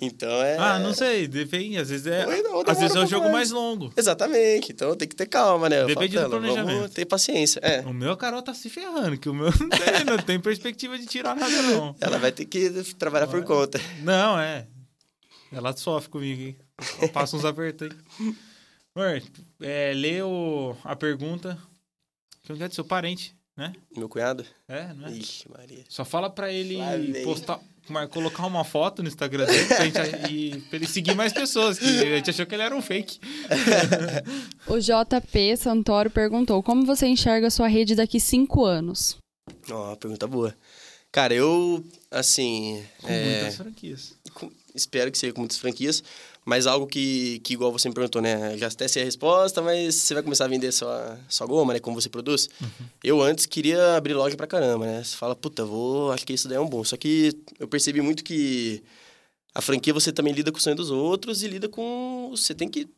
[0.00, 0.56] Então é.
[0.56, 1.76] Ah, não sei, depende.
[1.76, 2.24] Às vezes é.
[2.42, 3.50] Não, às vezes é um jogo mais.
[3.50, 3.50] mais.
[3.50, 3.92] longo.
[3.94, 4.72] Exatamente.
[4.72, 5.84] Então tem que ter calma, né?
[5.84, 6.76] Depende falo, do planejamento.
[6.76, 7.60] Vamos ter paciência.
[7.62, 7.80] É.
[7.82, 10.98] O meu, a Carol tá se ferrando, que o meu não tem, não tem perspectiva
[10.98, 11.94] de tirar nada, não.
[12.00, 13.78] Ela vai ter que trabalhar não, por conta.
[14.02, 14.66] Não, é.
[15.52, 16.56] Ela sofre comigo, hein?
[17.12, 18.34] Passa uns apertos aí.
[18.94, 19.22] Amor,
[19.60, 21.58] é, lê o, a pergunta.
[22.42, 23.72] Que é do seu parente, né?
[23.96, 24.44] Meu cunhado?
[24.68, 25.12] É, não é?
[25.12, 25.84] Ixi, Maria.
[25.88, 26.78] Só fala pra ele
[27.24, 27.60] postar
[28.10, 29.98] colocar uma foto no Instagram dele pra, gente,
[30.30, 33.18] e, pra ele seguir mais pessoas, que a gente achou que ele era um fake.
[34.66, 39.16] o JP Santoro perguntou: como você enxerga a sua rede daqui cinco anos?
[39.70, 40.54] Ó, oh, pergunta boa.
[41.12, 42.84] Cara, eu, assim.
[43.02, 43.24] Com é...
[43.24, 44.14] muitas franquias.
[44.32, 44.50] Com...
[44.74, 46.02] Espero que seja com muitas franquias.
[46.50, 48.58] Mas algo que, que igual você me perguntou, né?
[48.58, 51.78] Já até sei a resposta, mas você vai começar a vender sua, sua goma, né?
[51.78, 52.48] Como você produz.
[52.60, 52.68] Uhum.
[53.04, 55.04] Eu antes queria abrir loja pra caramba, né?
[55.04, 56.82] Você fala, puta, vou, acho que isso daí é um bom.
[56.82, 58.82] Só que eu percebi muito que
[59.54, 62.30] a franquia você também lida com o sonho dos outros e lida com...
[62.32, 62.88] Você tem que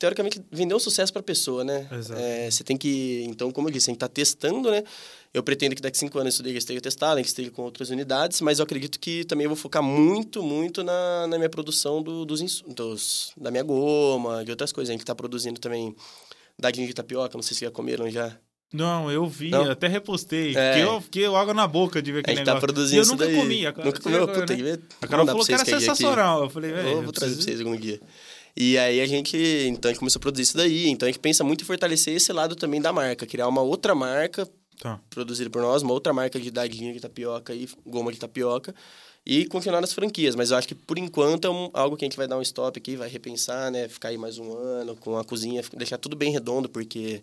[0.00, 1.86] teoricamente, vender um sucesso para a pessoa, né?
[1.92, 2.18] Exato.
[2.18, 4.82] É, você tem que, então, como eu disse, tem que estar tá testando, né?
[5.32, 7.90] Eu pretendo que daqui a cinco anos isso daí esteja testado, que esteja com outras
[7.90, 12.02] unidades, mas eu acredito que também eu vou focar muito, muito na, na minha produção
[12.02, 14.88] do, dos, dos, da minha goma, de outras coisas.
[14.88, 15.94] A gente está produzindo também
[16.58, 18.34] dadinho de tapioca, não sei se já comeram já.
[18.72, 19.70] Não, eu vi, não?
[19.70, 20.56] até repostei.
[20.56, 20.72] É.
[20.72, 22.66] Fiquei, eu, fiquei água na boca de ver aquele a gente tá negócio.
[22.66, 23.36] tá produzindo e eu nunca daí.
[23.36, 23.66] comi.
[23.66, 24.28] A, nunca comeu?
[24.28, 24.78] Puta, né?
[25.02, 26.44] A Carol falou que era sensacional.
[26.44, 26.88] Eu falei, velho...
[26.88, 28.00] Eu vou trazer pra vocês algum dia.
[28.56, 29.36] E aí a gente,
[29.68, 30.88] então a gente começou a produzir isso daí.
[30.88, 33.94] Então a gente pensa muito em fortalecer esse lado também da marca, criar uma outra
[33.94, 34.48] marca
[34.80, 34.98] Tá.
[35.10, 38.74] produzido por nós, uma outra marca de dadinho de tapioca e goma de tapioca.
[39.26, 42.06] E continuar nas franquias, mas eu acho que por enquanto é um- algo que a
[42.06, 43.86] gente vai dar um stop aqui, vai repensar, né?
[43.88, 47.22] Ficar aí mais um ano com a cozinha, deixar tudo bem redondo, porque,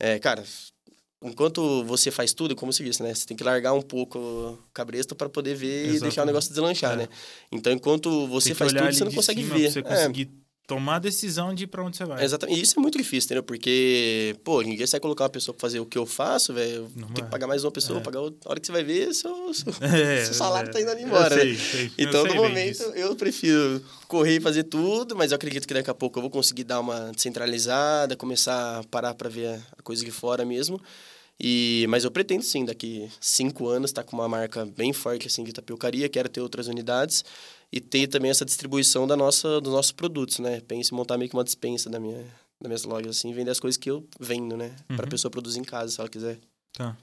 [0.00, 0.42] é, cara,
[1.22, 3.14] enquanto você faz tudo, como se disse, né?
[3.14, 6.26] Você tem que largar um pouco o cabresto para poder ver e deixar o Exatamente.
[6.26, 6.96] negócio deslanchar, É.
[6.96, 7.08] né?
[7.52, 9.70] Então, enquanto você faz tudo, você não consegue ver.
[9.70, 10.30] Você É, conseguir
[10.70, 12.22] tomar a decisão de ir pra onde você vai.
[12.24, 12.58] Exatamente.
[12.58, 13.42] E isso é muito difícil, entendeu?
[13.42, 16.88] Porque, pô, ninguém sai colocar uma pessoa pra fazer o que eu faço, velho.
[17.12, 18.02] Tem que pagar mais uma pessoa, É.
[18.02, 18.38] pagar outra.
[18.48, 20.72] A hora que você vai ver, seu, seu, É, seu salário é.
[20.72, 21.42] tá indo ali Eu embora, né?
[21.42, 21.90] sei, sei.
[21.98, 25.74] Eu Então, sei no momento, eu prefiro correr e fazer tudo, mas eu acredito que
[25.74, 29.82] daqui a pouco eu vou conseguir dar uma descentralizada, começar a parar para ver a-
[29.82, 30.80] coisa de fora mesmo.
[31.42, 35.42] E, mas eu pretendo sim, daqui cinco anos, estar com uma marca bem forte assim
[35.42, 37.24] de tapiocaria, quero ter outras unidades
[37.72, 40.60] e ter também essa distribuição da nossa, dos nossos produtos, né?
[40.60, 42.18] Pense em montar meio que uma dispensa da minha,
[42.60, 44.74] das minhas lojas, assim, vender as coisas que eu vendo, né?
[44.88, 45.08] Para a Uhum.
[45.10, 46.38] pessoa produzir em casa, se ela quiser.
[46.72, 46.96] Tá.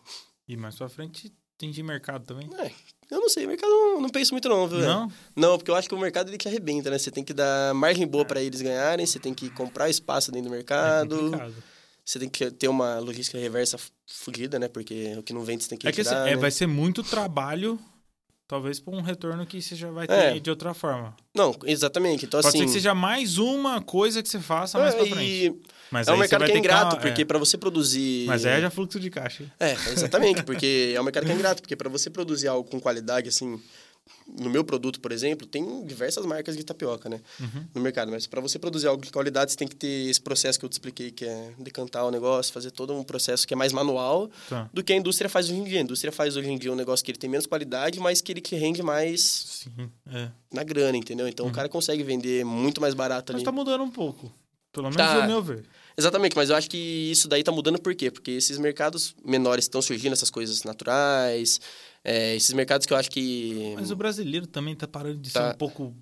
[0.48, 2.50] E mais pra frente tem de mercado também?
[2.60, 2.72] É,
[3.10, 4.80] eu não sei, o mercado não, não penso muito não, viu?
[4.80, 5.12] Não?
[5.36, 6.98] Não, porque eu acho que o mercado ele te arrebenta, né?
[7.00, 10.50] Você tem que dar margem boa para eles ganharem, você tem que comprar espaço dentro
[10.50, 11.56] do É mercado, complicado.
[12.06, 14.68] você tem que ter uma logística reversa fugida, né?
[14.68, 16.38] Porque o que não vende você tem que É que assim, tirar, é, né?
[16.42, 17.80] vai ser muito trabalho,
[18.48, 20.40] talvez por um retorno que você já vai ter É.
[20.40, 21.14] de outra forma.
[21.36, 22.26] Não, exatamente.
[22.26, 22.60] Então, Pode assim...
[22.60, 25.22] ser que seja mais uma coisa que você faça mais é, pra frente.
[25.46, 27.26] e Mas é um mercado que é ingrato, tá- porque é.
[27.26, 28.26] para você produzir...
[28.26, 29.44] Mas é já fluxo de caixa.
[29.60, 32.80] É, exatamente, porque é um mercado que é ingrato, porque para você produzir algo com
[32.80, 33.62] qualidade, assim,
[34.28, 37.66] no meu produto, por exemplo, tem diversas marcas de tapioca, né, Uhum.
[37.76, 40.60] no mercado, mas para você produzir algo de qualidade, você tem que ter esse processo
[40.60, 43.58] que eu te expliquei, que é decantar o negócio, fazer todo um processo que é
[43.58, 44.70] mais manual Tá.
[44.74, 45.80] do que a indústria faz hoje em dia.
[45.80, 48.32] A indústria faz hoje em dia um negócio que ele tem menos qualidade, mas que
[48.32, 50.30] ele te rende mais Sim, é.
[50.52, 51.28] na grana, entendeu?
[51.28, 53.46] Então o cara consegue vender muito mais barato Mas ali.
[53.46, 54.32] tá mudando um pouco.
[54.72, 55.20] Pelo menos Tá.
[55.24, 55.64] o meu ver.
[55.98, 58.12] Exatamente, mas eu acho que isso daí tá mudando por quê?
[58.12, 61.60] Porque esses mercados menores estão surgindo, essas coisas naturais,
[62.08, 65.50] é, esses mercados que eu acho que Mas o brasileiro também tá parando de Tá.
[65.50, 65.94] ser um pouco.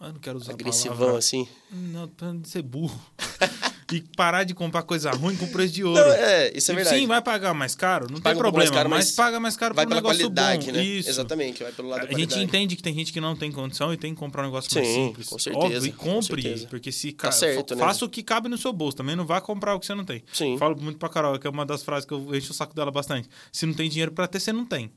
[0.00, 1.18] Eu não quero usar a agressivão, palavra.
[1.18, 1.46] assim.
[1.70, 2.98] Não, parando de ser burro.
[3.92, 6.00] e parar de comprar coisa ruim com preço de ouro.
[6.00, 6.98] Não, é, isso é E verdade.
[7.00, 9.56] Sim, vai pagar mais caro, não Paga tem mais problema, caro, mas, mas paga mais
[9.56, 10.72] caro Vai por um pela negócio qualidade, bom.
[10.72, 10.84] né?
[10.84, 11.10] Isso.
[11.10, 13.92] Exatamente, vai pelo lado da A gente entende que tem gente que não tem condição
[13.92, 15.26] e tem que comprar um negócio mais Sim, simples.
[15.28, 16.66] com certeza, Óbvio, e com compre, certeza.
[16.68, 17.80] porque se Tá certo, né?
[17.84, 20.04] faça o que cabe no seu bolso, também não vá comprar o que você não
[20.04, 20.22] tem.
[20.32, 20.56] Sim.
[20.56, 22.92] Falo muito pra Carol, que é uma das frases que eu encho o saco dela
[22.92, 23.28] bastante.
[23.52, 24.90] Se não tem dinheiro pra ter, você não tem.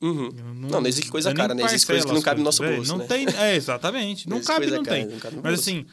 [0.00, 0.30] Uhum.
[0.54, 1.64] Não, não existe coisa cara, né?
[1.64, 2.92] Existe coisa que não cabe no nosso bolso, velho.
[2.92, 2.98] né?
[2.98, 4.28] Não tem, é, exatamente.
[4.28, 5.06] Não Existe cabe, não cara, tem.
[5.06, 5.60] não cabe Mas bolso.
[5.70, 5.86] assim,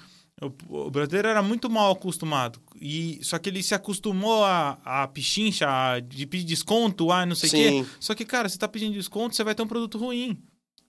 [0.69, 2.59] o, brasileiro era muito mal acostumado.
[2.79, 7.35] E, só que ele se acostumou a, a pichincha, a de pedir desconto, a não
[7.35, 7.85] sei o quê.
[7.99, 10.37] Só que, cara, você tá pedindo desconto, você vai ter um produto ruim.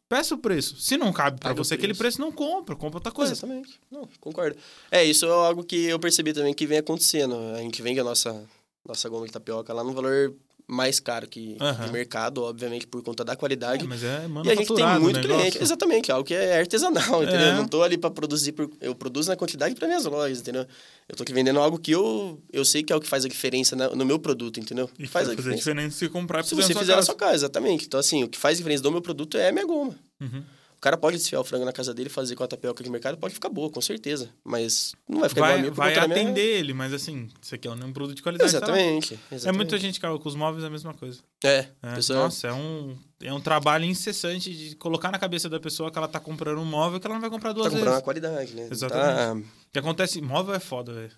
[0.08, 0.76] Peça o preço.
[0.76, 2.18] Se não cabe o você aquele preço.
[2.18, 2.76] preço, não compra.
[2.76, 3.32] Compra outra coisa.
[3.32, 3.80] Exatamente.
[3.90, 4.56] Não, concordo.
[4.90, 7.34] É, isso é algo que eu percebi também que vem acontecendo.
[7.56, 8.44] A gente vende a nossa,
[8.86, 10.34] nossa goma de tapioca lá num valor
[10.72, 11.56] mais caro que
[11.86, 13.84] do mercado, obviamente, por conta da qualidade.
[13.84, 15.62] É, mas é E a gente tem muito cliente.
[15.62, 17.40] Exatamente, algo que é artesanal, entendeu?
[17.46, 17.50] É.
[17.50, 18.70] Eu não tô ali para produzir, por...
[18.80, 20.66] eu produzo na quantidade para minhas lojas, entendeu?
[21.08, 23.28] Eu tô aqui vendendo algo que eu, eu sei que é o que faz a
[23.28, 24.88] diferença na- no meu produto, entendeu?
[24.98, 25.58] E faz a a diferença.
[25.58, 27.86] diferença se comprar Se você fizer na sua casa, exatamente.
[27.86, 29.94] Então, assim, o que faz diferença do meu produto é a minha goma.
[30.20, 30.42] Uhum.
[30.82, 33.16] O cara pode desfiar o frango na casa dele, fazer com a tapioca de mercado,
[33.16, 34.30] pode ficar boa, com certeza.
[34.42, 37.28] Mas não vai ficar igual a Vai, por vai da minha- atender ele, mas assim,
[37.40, 38.50] você quer um produto de qualidade.
[38.50, 38.72] tá lá.
[38.76, 39.56] Exatamente, É exatamente.
[39.58, 41.20] muita gente que com os móveis é a mesma coisa.
[41.44, 42.18] É, É, pessoa...
[42.24, 46.08] Nossa, é um, é um trabalho incessante de colocar na cabeça da pessoa que ela
[46.08, 48.00] tá comprando um móvel que ela não vai comprar duas tá comprando vezes.
[48.00, 48.68] a qualidade, né?
[48.68, 49.16] Exatamente.
[49.16, 49.34] Tá...
[49.68, 51.12] O que acontece, móvel é foda, velho.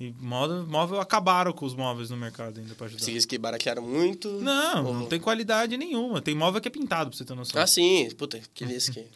[0.00, 3.04] E móvel, móvel acabaram com os móveis no mercado ainda pra ajudar.
[3.04, 4.28] Você diz que baratearam muito.
[4.40, 6.20] Não, Ou- não tem qualidade nenhuma.
[6.20, 7.60] Tem móvel que é pintado, pra você ter noção.
[7.62, 8.10] Ah, sim.
[8.16, 9.06] Puta, que isso que...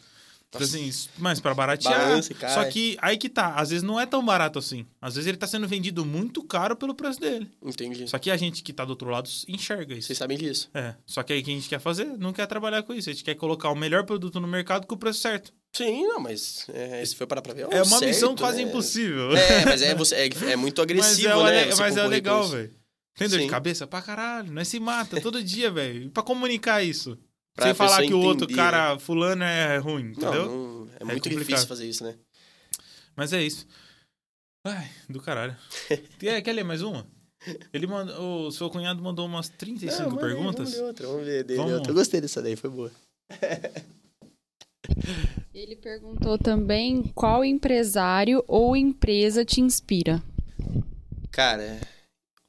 [0.49, 1.93] Então, assim, mas pra baratear.
[1.99, 2.53] Balança e cai.
[2.53, 3.55] Só que aí que tá.
[3.55, 4.85] Às vezes não é tão barato assim.
[5.01, 7.51] Às vezes ele tá sendo vendido muito caro pelo preço dele.
[7.61, 8.07] Entendi.
[8.07, 10.07] Só que a gente que tá do outro lado enxerga isso.
[10.07, 10.69] Vocês sabem disso.
[10.73, 10.95] É.
[11.05, 12.05] Só que aí o que a gente quer fazer?
[12.17, 13.09] Não quer trabalhar com isso.
[13.09, 15.51] A gente quer colocar o melhor produto no mercado com o preço certo.
[15.75, 17.67] Sim, não, mas é, se for parar pra ver...
[17.71, 18.69] É uma certo, missão quase né?
[18.69, 19.35] impossível.
[19.35, 21.65] É, mas é, você, é, é muito mas agressivo, é, o né?
[21.65, 22.73] você mas é legal, velho.
[23.15, 23.85] Tem dor de cabeça?
[23.87, 24.51] Pra caralho.
[24.51, 26.09] Nós se mata todo dia, velho.
[26.11, 27.17] Pra comunicar isso?
[27.55, 30.45] Pra Sem falar que o outro cara, fulano, é ruim, Não, entendeu?
[30.45, 31.47] não, é É muito complicado.
[31.47, 32.15] difícil fazer isso, né?
[33.15, 33.65] Mas é isso.
[34.63, 35.55] Ai, do caralho.
[36.19, 37.07] quer, quer ler mais uma?
[37.73, 40.69] Ele mandou, o seu cunhado mandou umas 35 Não, aí, perguntas.
[40.69, 41.55] Vamos ler outra, vamos dele.
[41.87, 42.91] Eu gostei dessa daí, foi boa.
[45.53, 50.21] Ele perguntou também qual empresário ou empresa te inspira.
[51.31, 51.79] Cara,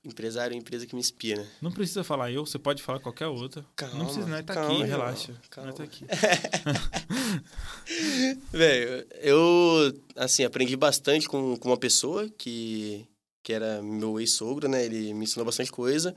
[0.05, 1.47] empresário é empresa que me inspira.
[1.61, 3.64] Não precisa falar eu, você pode falar qualquer outra.
[3.76, 4.43] Calma, não precisa, né?
[4.43, 5.34] Tá calma, aqui, relaxa.
[5.51, 5.70] calma.
[5.70, 6.05] Nós tá aqui.
[8.51, 13.07] Velho, eu, assim, aprendi bastante com, com uma pessoa que,
[13.43, 14.84] que era meu ex-sogro, né?
[14.84, 16.14] Ele me ensinou bastante coisa.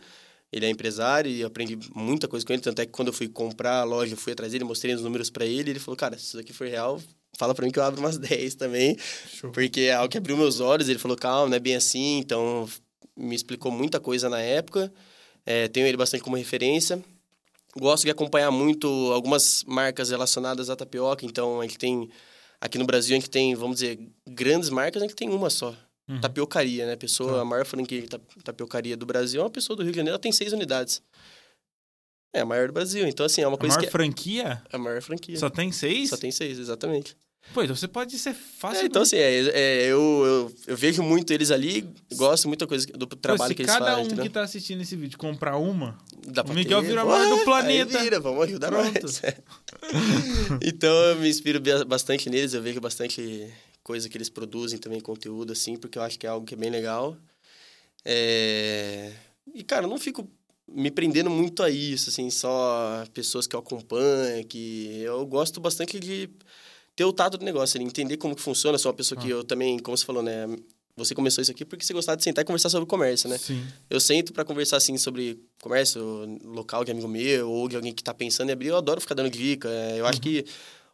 [0.52, 2.62] Ele é empresário e eu aprendi muita coisa com ele.
[2.62, 5.02] Tanto é que quando eu fui comprar a loja, eu fui atrás dele, mostrei os
[5.02, 5.70] números para ele.
[5.72, 7.02] Ele falou, cara, se isso aqui for real,
[7.38, 8.97] fala para mim que eu abro umas 10 também.
[9.34, 9.52] Show.
[9.52, 10.89] Porque é algo que abriu meus olhos.
[10.89, 12.18] Ele falou, calma, não é bem assim.
[12.18, 12.68] Então,
[13.16, 14.91] me explicou muita coisa na época.
[15.45, 17.02] É, tenho ele bastante como referência.
[17.78, 21.26] Gosto de acompanhar muito algumas marcas relacionadas à tapioca.
[21.26, 22.10] Então, a gente tem...
[22.60, 23.97] Aqui no Brasil, a gente tem, vamos dizer,
[24.30, 25.74] grandes marcas, a gente tem uma só.
[26.12, 26.20] Uhum.
[26.22, 26.95] Tapiocaria, né?
[26.95, 27.41] Pessoa, Tá.
[27.41, 30.16] a maior franquia de ta- tapiocaria do Brasil é uma pessoa do Rio de Janeiro,
[30.16, 31.01] ela tem seis unidades.
[32.34, 33.07] É a maior do Brasil.
[33.07, 33.88] Então, assim, é uma A coisa maior que...
[33.88, 35.38] é- franquia A maior franquia.
[35.38, 36.09] só tem seis?
[36.09, 37.16] Só tem seis, exatamente.
[37.55, 38.84] Pô, então você pode ser fácil.
[38.84, 42.86] É, então, assim, é, é, eu, eu, eu vejo muito eles ali, gosto muita coisa
[42.88, 44.03] do trabalho se que eles cada fazem.
[44.03, 44.24] um entendeu?
[44.26, 45.97] que tá assistindo esse vídeo comprar uma,
[46.28, 47.99] Dá pra o Miguel ter, vira a maior do aí planeta.
[47.99, 49.01] Vira, vamos ajudar Pronto.
[49.01, 49.22] nós.
[50.62, 53.51] então, eu me inspiro ba- bastante neles, eu vejo bastante
[53.84, 56.57] coisa que eles produzem também, conteúdo, assim, porque eu acho que é algo que é
[56.57, 57.17] bem legal.
[58.05, 59.11] É...
[59.53, 60.27] E, cara, eu não fico
[60.67, 65.99] me prendendo muito a isso, assim, só pessoas que eu acompanho, que eu gosto bastante
[65.99, 66.29] de
[66.95, 68.77] ter o tato do negócio, entender como que funciona.
[68.77, 69.32] Sou uma pessoa que Ah.
[69.32, 70.45] eu também, como você falou, né?
[70.95, 73.38] Você começou isso aqui porque você gostava de sentar e conversar sobre comércio, né?
[73.38, 73.65] Sim.
[73.89, 76.01] Eu sento para conversar, assim, sobre comércio
[76.43, 78.67] local de amigo meu ou de alguém que tá pensando em abrir.
[78.67, 79.67] Eu adoro ficar dando dica.
[79.69, 80.23] É, Eu acho Uhum.
[80.23, 80.45] que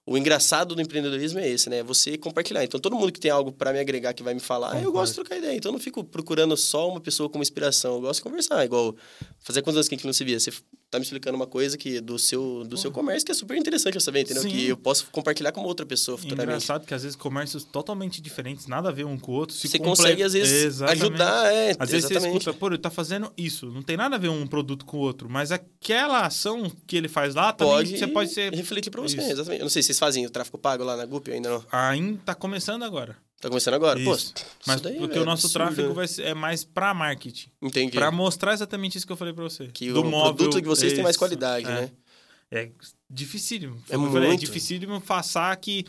[0.10, 1.84] o engraçado do empreendedorismo é esse, né?
[1.84, 2.64] Você compartilhar.
[2.64, 4.92] Então, todo mundo que tem algo para me agregar, que vai me falar, eu Concordo.
[4.94, 5.58] gosto de trocar ideia.
[5.58, 7.96] Então, eu não fico procurando só uma pessoa como inspiração.
[7.96, 8.64] Eu gosto de conversar.
[8.64, 8.96] Igual,
[9.40, 10.40] fazer quantos anos que a gente não se via?
[10.40, 10.52] Você
[10.90, 13.96] tá me explicando uma coisa que do seu, do seu comércio que é super interessante
[13.96, 14.44] eu saber, entendeu?
[14.44, 14.50] Sim.
[14.50, 16.44] Que eu posso compartilhar com outra pessoa futuramente.
[16.50, 19.56] Engraçado que às vezes comércios totalmente diferentes, nada a ver um com o outro.
[19.56, 21.04] se Você comple- consegue, às vezes, Exatamente.
[21.04, 22.32] ajudar, é, Às vezes exatamente.
[22.34, 23.66] você escuta, pô, ele tá fazendo isso.
[23.70, 25.30] Não tem nada a ver um produto com o outro.
[25.30, 28.54] Mas aquela ação que ele faz lá, também Pode, você pode ser.
[28.54, 29.32] refletir para você, Isso.
[29.32, 29.60] exatamente.
[29.60, 31.66] Eu não sei se vocês fazem o tráfego pago lá na Gup, ainda não.
[31.72, 33.18] Ainda tá começando agora.
[33.40, 34.00] Tá começando agora?
[34.04, 34.34] Pô, Isso.
[34.36, 37.50] isso Mas daí, porque velho, o nosso absurdo, tráfego vai ser, é mais pra marketing.
[37.62, 37.96] Entendi.
[37.96, 39.68] Pra mostrar exatamente isso que eu falei pra você.
[39.68, 41.70] Que Do o móvel, produto de vocês tem mais qualidade, é.
[41.70, 41.92] né?
[42.50, 42.70] É
[43.10, 43.82] dificílimo.
[43.90, 44.40] É eu falei, É muito.
[44.40, 45.86] dificílimo passar que.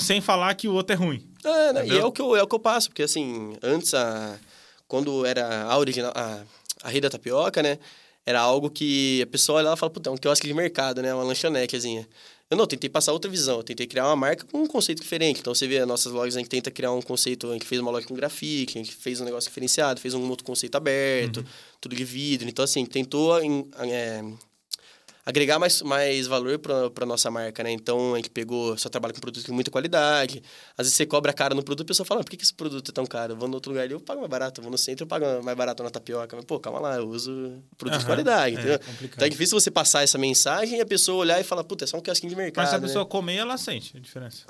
[0.00, 1.28] sem falar que o outro é ruim.
[1.44, 1.86] É, né?
[1.88, 4.38] E é o, que eu, é o que eu passo, porque assim, antes, a,
[4.88, 6.42] quando era a original, a,
[6.84, 7.78] a Rei da Tapioca, né?
[8.24, 11.02] Era algo que a pessoa olha lá e fala, puta, é um quiosque de mercado,
[11.02, 11.12] né?
[11.12, 12.08] Uma lanchonetezinha.
[12.52, 15.40] Eu não, tentei passar outra visão, eu tentei criar uma marca com um conceito diferente.
[15.40, 17.80] Então você vê as nossas lojas, a gente tenta criar um conceito, a gente fez
[17.80, 21.38] uma loja com grafite, a gente fez um negócio diferenciado, fez um outro conceito aberto,
[21.38, 21.44] Uhum.
[21.80, 22.46] tudo de vidro.
[22.46, 24.22] Então, assim, tentou em- é,
[25.24, 27.70] agregar mais, mais valor para nossa marca, né?
[27.70, 30.42] Então, a gente pegou, só trabalha com produtos de muita qualidade.
[30.76, 32.54] Às vezes você cobra caro no produto, a pessoa fala, "Ah, por que, que esse
[32.54, 33.32] produto é tão caro?
[33.32, 34.60] Eu vou no outro lugar ali, eu pago mais barato.
[34.60, 36.34] Eu vou no centro, eu pago mais barato na tapioca.
[36.36, 38.78] Mas, pô, calma lá, eu uso produto de Aham, qualidade, é, entendeu?
[38.80, 39.14] complicado.
[39.16, 41.86] Então é difícil você passar essa mensagem e a pessoa olhar e falar, puta, é
[41.86, 42.86] só um kiosquinho de mercado, Mas se a né?
[42.86, 44.44] pessoa comer, ela sente a diferença.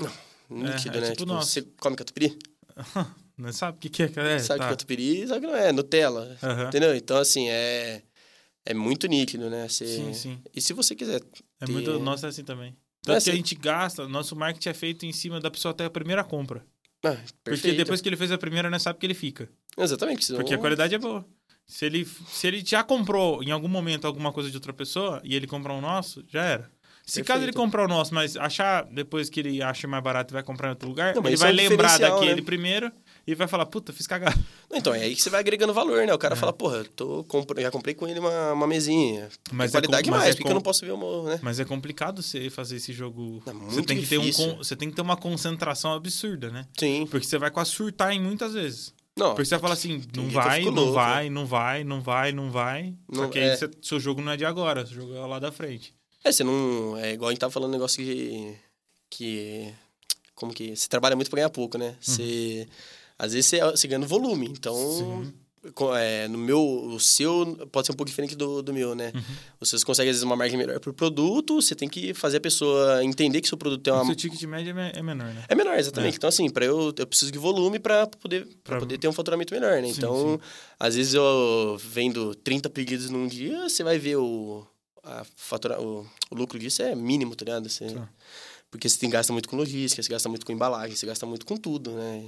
[0.49, 1.11] Nítido, é né?
[1.11, 2.39] tipo Tipo, você come catupiry?
[3.37, 4.35] Não sabe o que, que é?
[4.35, 4.65] é sabe tá.
[4.67, 6.69] que catupiry, sabe que não é, Nutella, Aham.
[6.69, 6.95] entendeu?
[6.95, 8.03] Então, assim, é...
[8.65, 9.69] É muito nítido, né?
[9.69, 9.87] Você...
[9.87, 10.39] Sim, sim.
[10.55, 11.21] E se você quiser
[11.61, 12.71] É ter- muito, nossa, é assim também.
[12.71, 12.75] É
[13.07, 13.25] Tanto assim.
[13.25, 16.23] que a gente gasta, nosso marketing é feito em cima da pessoa até a primeira
[16.23, 16.65] compra.
[17.05, 19.49] Ah, Porque depois que ele fez a primeira, não sabe que ele fica.
[19.77, 20.25] Exatamente.
[20.25, 21.27] senão- Porque a qualidade é boa.
[21.67, 25.35] Se ele, se ele já comprou em algum momento alguma coisa de outra pessoa e
[25.35, 26.71] ele comprar o nosso, já era.
[27.05, 27.27] Se Perfeito.
[27.27, 30.43] caso ele comprar o nosso, mas achar depois que ele acha mais barato e vai
[30.45, 32.43] comprar em outro lugar, Não, ele vai é um lembrar daquele né?
[32.43, 32.93] primeiro
[33.27, 34.37] e vai falar, puta, fiz cagada.
[34.71, 36.13] Não, Então, é aí que você vai agregando valor, né?
[36.13, 36.19] O É.
[36.19, 37.25] cara fala, porra, tô,
[37.59, 39.29] já comprei com ele uma, uma mesinha.
[39.53, 41.39] Mas é qualidade com- mas mais, é porque eu não posso ver o morro, né?
[41.43, 43.43] Mas é complicado você fazer esse jogo.
[43.47, 44.57] É você, muito tem que ter um, difícil.
[44.57, 46.67] você tem que ter uma concentração absurda, né?
[46.79, 47.07] Sim.
[47.11, 48.93] Porque você vai quase surtar em muitas vezes.
[49.15, 51.85] Não, Porque você vai falar assim, não que eu vai, fico não vai, não vai,
[51.85, 52.95] não vai, não vai.
[53.13, 53.57] Só Não- que aí é.
[53.57, 55.95] você- seu jogo não é de agora, seu jogo é lá da frente.
[56.25, 56.97] é, você não...
[56.97, 58.57] É igual a gente tava falando um negócio que...
[59.11, 59.71] Que...
[60.35, 60.75] Como que...
[60.75, 61.95] Você trabalha muito pra ganhar pouco, né?
[62.01, 62.67] Você...
[63.25, 64.75] Às vezes você, você ganha no volume, então...
[64.75, 65.33] Sim.
[65.97, 69.13] É, no meu, o seu pode ser um pouco diferente do, do meu, né?
[69.15, 69.23] Uhum.
[69.61, 73.05] Você consegue, às vezes, uma margem melhor pro produto, você tem que fazer a pessoa
[73.05, 75.45] entender que seu produto tem O uma, seu ticket médio é é menor, né?
[75.49, 76.15] É menor, exatamente.
[76.15, 76.17] É.
[76.17, 79.13] Então, assim, para eu, eu preciso de volume para poder, pra Pra- poder ter um
[79.13, 79.87] faturamento melhor, né?
[79.87, 80.41] Sim, então,
[80.81, 84.67] às vezes eu vendo 30 pedidos num dia, você vai ver o,
[85.05, 87.69] a fatura, o, o lucro disso é mínimo, tá ligado?
[87.69, 88.09] Você, Tá.
[88.69, 91.47] Porque você tem, gasta muito com logística, você gasta muito com embalagem, você gasta muito
[91.47, 92.25] com tudo, né?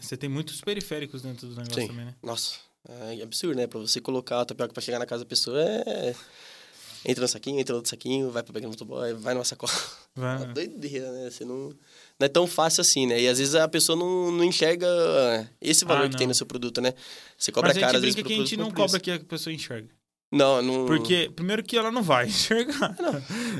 [0.00, 1.88] Você tem muitos periféricos dentro do negócio Sim.
[1.88, 2.14] também, né?
[2.22, 2.56] Nossa,
[2.88, 3.66] é absurdo, né?
[3.66, 6.14] Pra você colocar a tapioca pra chegar na casa da pessoa é...
[7.04, 9.72] Entra no saquinho, entra no outro saquinho, vai pra pegar no motoboy, vai numa sacola.
[10.16, 11.30] Vai- Uma doideira, né?
[11.30, 11.68] Você não...
[11.68, 13.20] Não é tão fácil assim, né?
[13.20, 14.86] E às vezes a pessoa não, não enxerga
[15.60, 16.30] esse valor Ah, que tem não.
[16.32, 16.92] no seu produto, né?
[17.38, 18.96] Você cobra Mas a gente caro, às vezes, brinca pro que a gente não cobra
[18.96, 19.00] isso.
[19.00, 19.88] que a pessoa enxerga.
[20.30, 20.86] Não, não...
[20.86, 22.94] Porque, primeiro que ela não vai enxergar.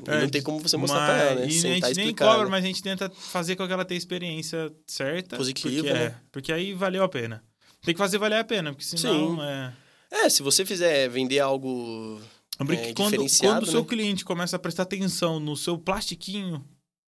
[0.07, 1.47] E não tem como você mostrar pra ela, né?
[1.47, 2.51] E a e gente nem cobra, né?
[2.51, 5.37] mas a gente tenta fazer com que ela tenha experiência certa.
[5.37, 6.05] Positiva, porque, né?
[6.05, 7.43] é, porque aí valeu a pena.
[7.83, 9.43] Tem que fazer valer a pena, porque senão Sim.
[9.43, 9.73] é...
[10.11, 12.21] É, se você fizer vender algo
[12.59, 13.87] é, que quando, quando o seu né?
[13.87, 16.64] cliente começa a prestar atenção no seu plastiquinho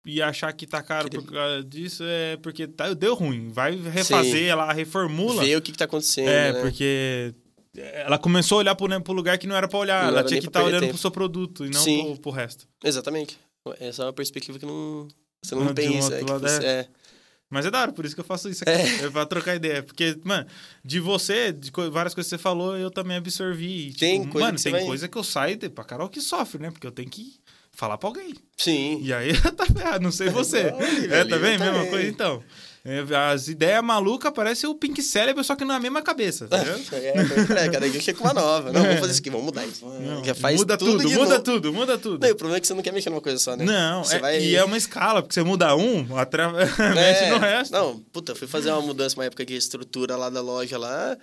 [0.06, 3.50] e achar que tá caro Que por causa disso, é porque tá, deu ruim.
[3.50, 5.44] Vai refazer, ela reformula.
[5.44, 6.62] ver o que, que tá acontecendo, É, né?
[6.62, 7.34] porque
[7.76, 10.04] ela começou a olhar pro, né, pro lugar que não era pra olhar.
[10.04, 10.94] Não ela tinha que estar perder olhando tempo.
[10.94, 12.68] pro seu produto e não pro, pro resto.
[12.84, 13.40] Exatamente.
[13.80, 15.08] Essa é uma perspectiva que não...
[15.44, 16.14] Você não Não, pensa.
[16.16, 16.88] é, você- é.
[17.50, 18.72] Mas é da hora, por isso que eu faço isso aqui.
[19.04, 19.84] É, pra trocar ideia.
[19.84, 20.46] Porque, mano,
[20.86, 23.90] de você, de co- várias coisas que você falou, eu também absorvi.
[23.90, 26.08] E, Tem tipo, coisa mano, que tem vai- coisa que eu saio de- pra Carol
[26.08, 26.72] que sofre, né?
[26.72, 27.34] Porque eu tenho que
[27.74, 28.34] falar pra alguém.
[28.56, 29.02] Sim.
[29.04, 30.60] E aí tá ferrado, não sei você.
[31.10, 31.60] é, tá vendo?
[31.66, 32.42] Mesma coisa, então.
[32.84, 36.58] É, As ideias malucas parecem o Pink Cérebro, só que na mesma cabeça, tá?
[36.94, 38.72] É, é, cada dia chega com uma nova.
[38.72, 39.86] Não, vamos fazer isso aqui, vamos mudar isso.
[39.86, 42.26] Não, Já faz muda tudo, tudo, muda tudo, muda tudo.
[42.26, 43.64] Não, o problema é que você não quer mexer numa coisa só, né?
[43.66, 46.52] Não, é- vai- e é uma escala, porque você muda um, atra...
[46.80, 47.72] É, mexe no resto.
[47.72, 51.18] Não, puta, fui fazer uma mudança uma época de estrutura lá da loja lá.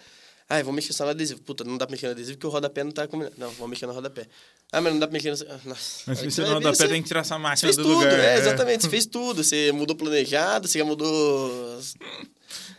[0.50, 1.42] Ai, vou mexer só no adesivo.
[1.42, 3.34] Puta, não dá pra mexer no adesivo porque o rodapé não tá combinando.
[3.36, 4.26] Não, vou mexer no rodapé.
[4.72, 5.52] Ah, mas não dá pra mexer no.
[5.52, 6.02] Ah, Nossa.
[6.06, 7.66] Mas se você você vai não ver, dá pé, você tem que tirar essa máquina
[7.66, 8.18] fez do tudo, lugar.
[8.18, 8.82] é, exatamente.
[8.84, 9.44] Você fez tudo.
[9.44, 11.80] Você mudou planejado, você já mudou.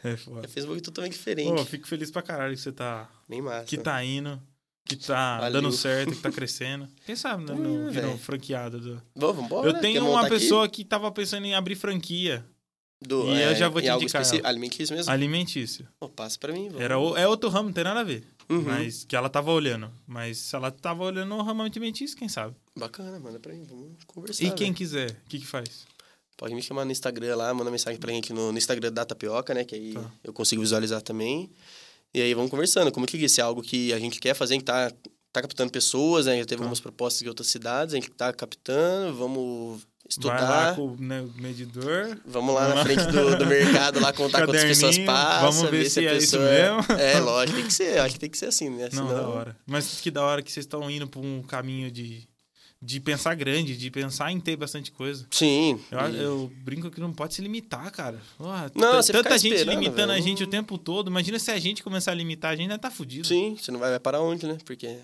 [0.03, 0.47] É foda.
[0.47, 1.49] Fez um totalmente diferente.
[1.55, 3.65] Pô, fico feliz pra caralho que você tá, Bem massa.
[3.65, 4.41] que tá indo,
[4.85, 5.61] que tá Valeu.
[5.61, 6.87] dando certo, que tá crescendo.
[7.05, 7.53] Quem sabe, né?
[7.53, 8.17] No, É, virou velho.
[8.17, 8.79] franqueado.
[8.79, 9.03] Do...
[9.15, 9.67] Bom, vambora.
[9.69, 10.29] Eu Quer tenho uma aqui?
[10.29, 12.43] pessoa que tava pensando em abrir franquia
[13.01, 14.47] Do, e eu já vou em te indicar ela.
[14.49, 15.11] Alimentício mesmo?
[15.11, 15.87] alimentício.
[15.99, 16.67] Pô, passa pra mim.
[16.67, 16.81] vamos.
[16.81, 18.23] Era, o- é outro ramo, não tem nada a ver.
[18.49, 18.61] Uhum.
[18.63, 19.89] Mas que ela tava olhando.
[20.05, 22.55] Mas se ela tava olhando o ramo alimentício, quem sabe?
[22.77, 23.63] Bacana, manda pra mim.
[23.63, 24.43] Vamos conversar.
[24.43, 24.73] E quem velho.
[24.75, 25.85] quiser, o que que faz?
[26.35, 29.53] Pode me chamar no Instagram lá, manda mensagem pra gente no, no Instagram da Tapioca,
[29.53, 29.63] né?
[29.63, 30.11] Que aí Tá.
[30.23, 31.49] eu consigo visualizar também.
[32.13, 32.91] E aí vamos conversando.
[32.91, 34.91] Como que disse, é algo que a gente quer fazer, gente tá,
[35.31, 36.37] tá captando pessoas, né?
[36.39, 36.63] Já teve Tá.
[36.63, 39.85] algumas propostas de outras cidades, a gente tá captando, vamos
[40.17, 40.75] Vai lá estudar.
[40.75, 42.17] com o né, medidor.
[42.25, 42.83] Vamos lá Vamos na lá.
[42.85, 45.51] frente do, do mercado lá contar quantas pessoas passam.
[45.51, 46.49] vamos ver se a é isso pessoa...
[46.49, 46.85] mesmo.
[46.99, 47.99] É, lógico, tem que ser.
[47.99, 48.89] Acho que tem que ser assim, né?
[48.93, 49.57] Não, Senão- da hora.
[49.67, 52.27] Mas que da hora que vocês estão indo pra um caminho de,
[52.81, 55.27] de pensar grande, de pensar em ter bastante coisa.
[55.31, 55.79] Sim.
[55.91, 58.19] Eu, eu brinco que não pode se limitar, cara.
[58.37, 61.09] Porra, Não, você tanta gente limitando a velho, gente o não- tempo todo.
[61.09, 63.27] Imagina se a gente começar a limitar, a gente ainda tá fudido.
[63.27, 64.57] Sim, você não vai, vai parar onde, né?
[64.65, 64.97] Porque.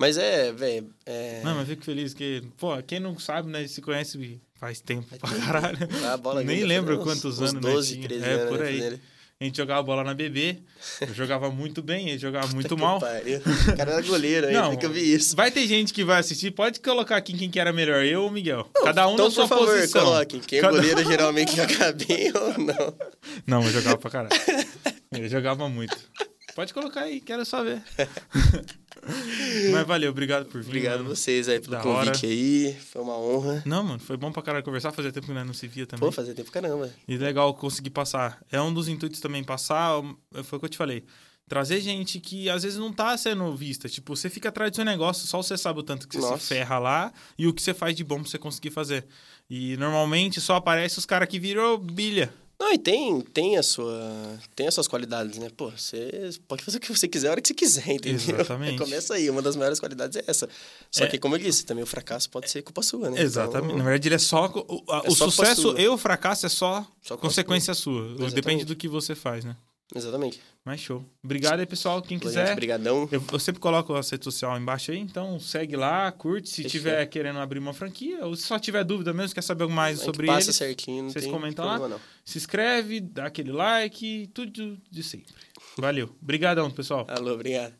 [0.00, 0.88] Mas é, velho.
[1.04, 1.42] É...
[1.44, 5.30] Não, mas fico feliz que, pô, quem não sabe, né, se conhece faz tempo pra
[5.38, 5.76] caralho.
[6.10, 8.08] a bola Nem lembro uns- quantos uns anos, né, 12, tinha.
[8.08, 8.78] 13 É, anos, por né, aí.
[8.80, 9.00] fazendo.
[9.38, 10.58] A gente jogava bola na BB,
[11.00, 13.00] eu jogava muito bem, ele jogava muito mal.
[13.00, 13.38] pariu.
[13.38, 15.34] O cara era goleiro ainda, Não, que eu vi isso.
[15.34, 18.30] Vai ter gente que vai assistir, pode colocar aqui quem que era melhor, eu ou
[18.30, 18.68] Miguel.
[18.84, 20.04] Cada um então, na sua por favor, posição.
[20.04, 20.40] coloquem.
[20.40, 22.94] Quem é Cada- goleiro geralmente joga bem ou não.
[23.46, 24.42] Não, eu jogava pra caralho.
[25.10, 25.96] Ele jogava muito.
[26.54, 27.82] Pode colocar aí, quero só ver.
[29.72, 30.68] Mas valeu, obrigado por vir.
[30.68, 31.16] Obrigado a mano.
[31.16, 32.74] vocês aí pelo Da convite aí.
[32.74, 33.62] Foi uma honra.
[33.64, 36.06] Não, mano, foi bom pra caralho conversar, fazia tempo que nós não se via também.
[36.06, 36.90] Pô, fazia tempo caramba.
[37.08, 38.42] E legal conseguir passar.
[38.50, 40.02] É um dos intuitos também passar,
[40.44, 41.04] foi o que eu te falei.
[41.48, 43.88] Trazer gente que às vezes não tá sendo vista.
[43.88, 46.38] Tipo, você fica atrás do seu negócio, só você sabe o tanto que você Nossa.
[46.42, 49.04] se ferra lá e o que você faz de bom pra você conseguir fazer.
[49.48, 52.32] E normalmente só aparece os caras que virou bilha.
[52.60, 55.48] Não, e tem, tem, a sua, tem as suas qualidades, né?
[55.56, 58.34] Pô, você pode fazer o que você quiser a hora que você quiser, entendeu?
[58.36, 58.76] Exatamente.
[58.76, 60.46] Começa aí, uma das maiores qualidades é essa.
[60.90, 61.06] Só É.
[61.06, 63.18] que, como eu disse, também o fracasso pode ser culpa sua, né?
[63.22, 63.68] Exatamente.
[63.68, 64.44] Na Então, verdade, ele é só.
[64.68, 68.04] O, a- É o só sucesso e o fracasso é só, Só consequência sua.
[68.08, 68.34] Exatamente.
[68.34, 69.56] Depende do que você faz, né?
[69.94, 70.40] Exatamente.
[70.64, 71.04] Mas show.
[71.24, 72.02] Obrigado aí, pessoal.
[72.02, 72.54] Quem quiser.
[72.54, 73.08] Brigadão.
[73.10, 76.48] Eu, eu sempre coloco a rede social embaixo aí, então segue lá, curte.
[76.48, 76.70] Se Fechou.
[76.70, 80.00] tiver querendo abrir uma franquia, ou se só tiver dúvida mesmo, quer saber algo mais
[80.00, 81.88] sobre passa eles, certinho, vocês comentam lá?
[81.88, 82.00] não.
[82.24, 85.34] se inscreve, dá aquele like, tudo de sempre.
[85.78, 86.14] Valeu.
[86.22, 87.06] Obrigadão, pessoal.
[87.08, 87.79] Alô, obrigado.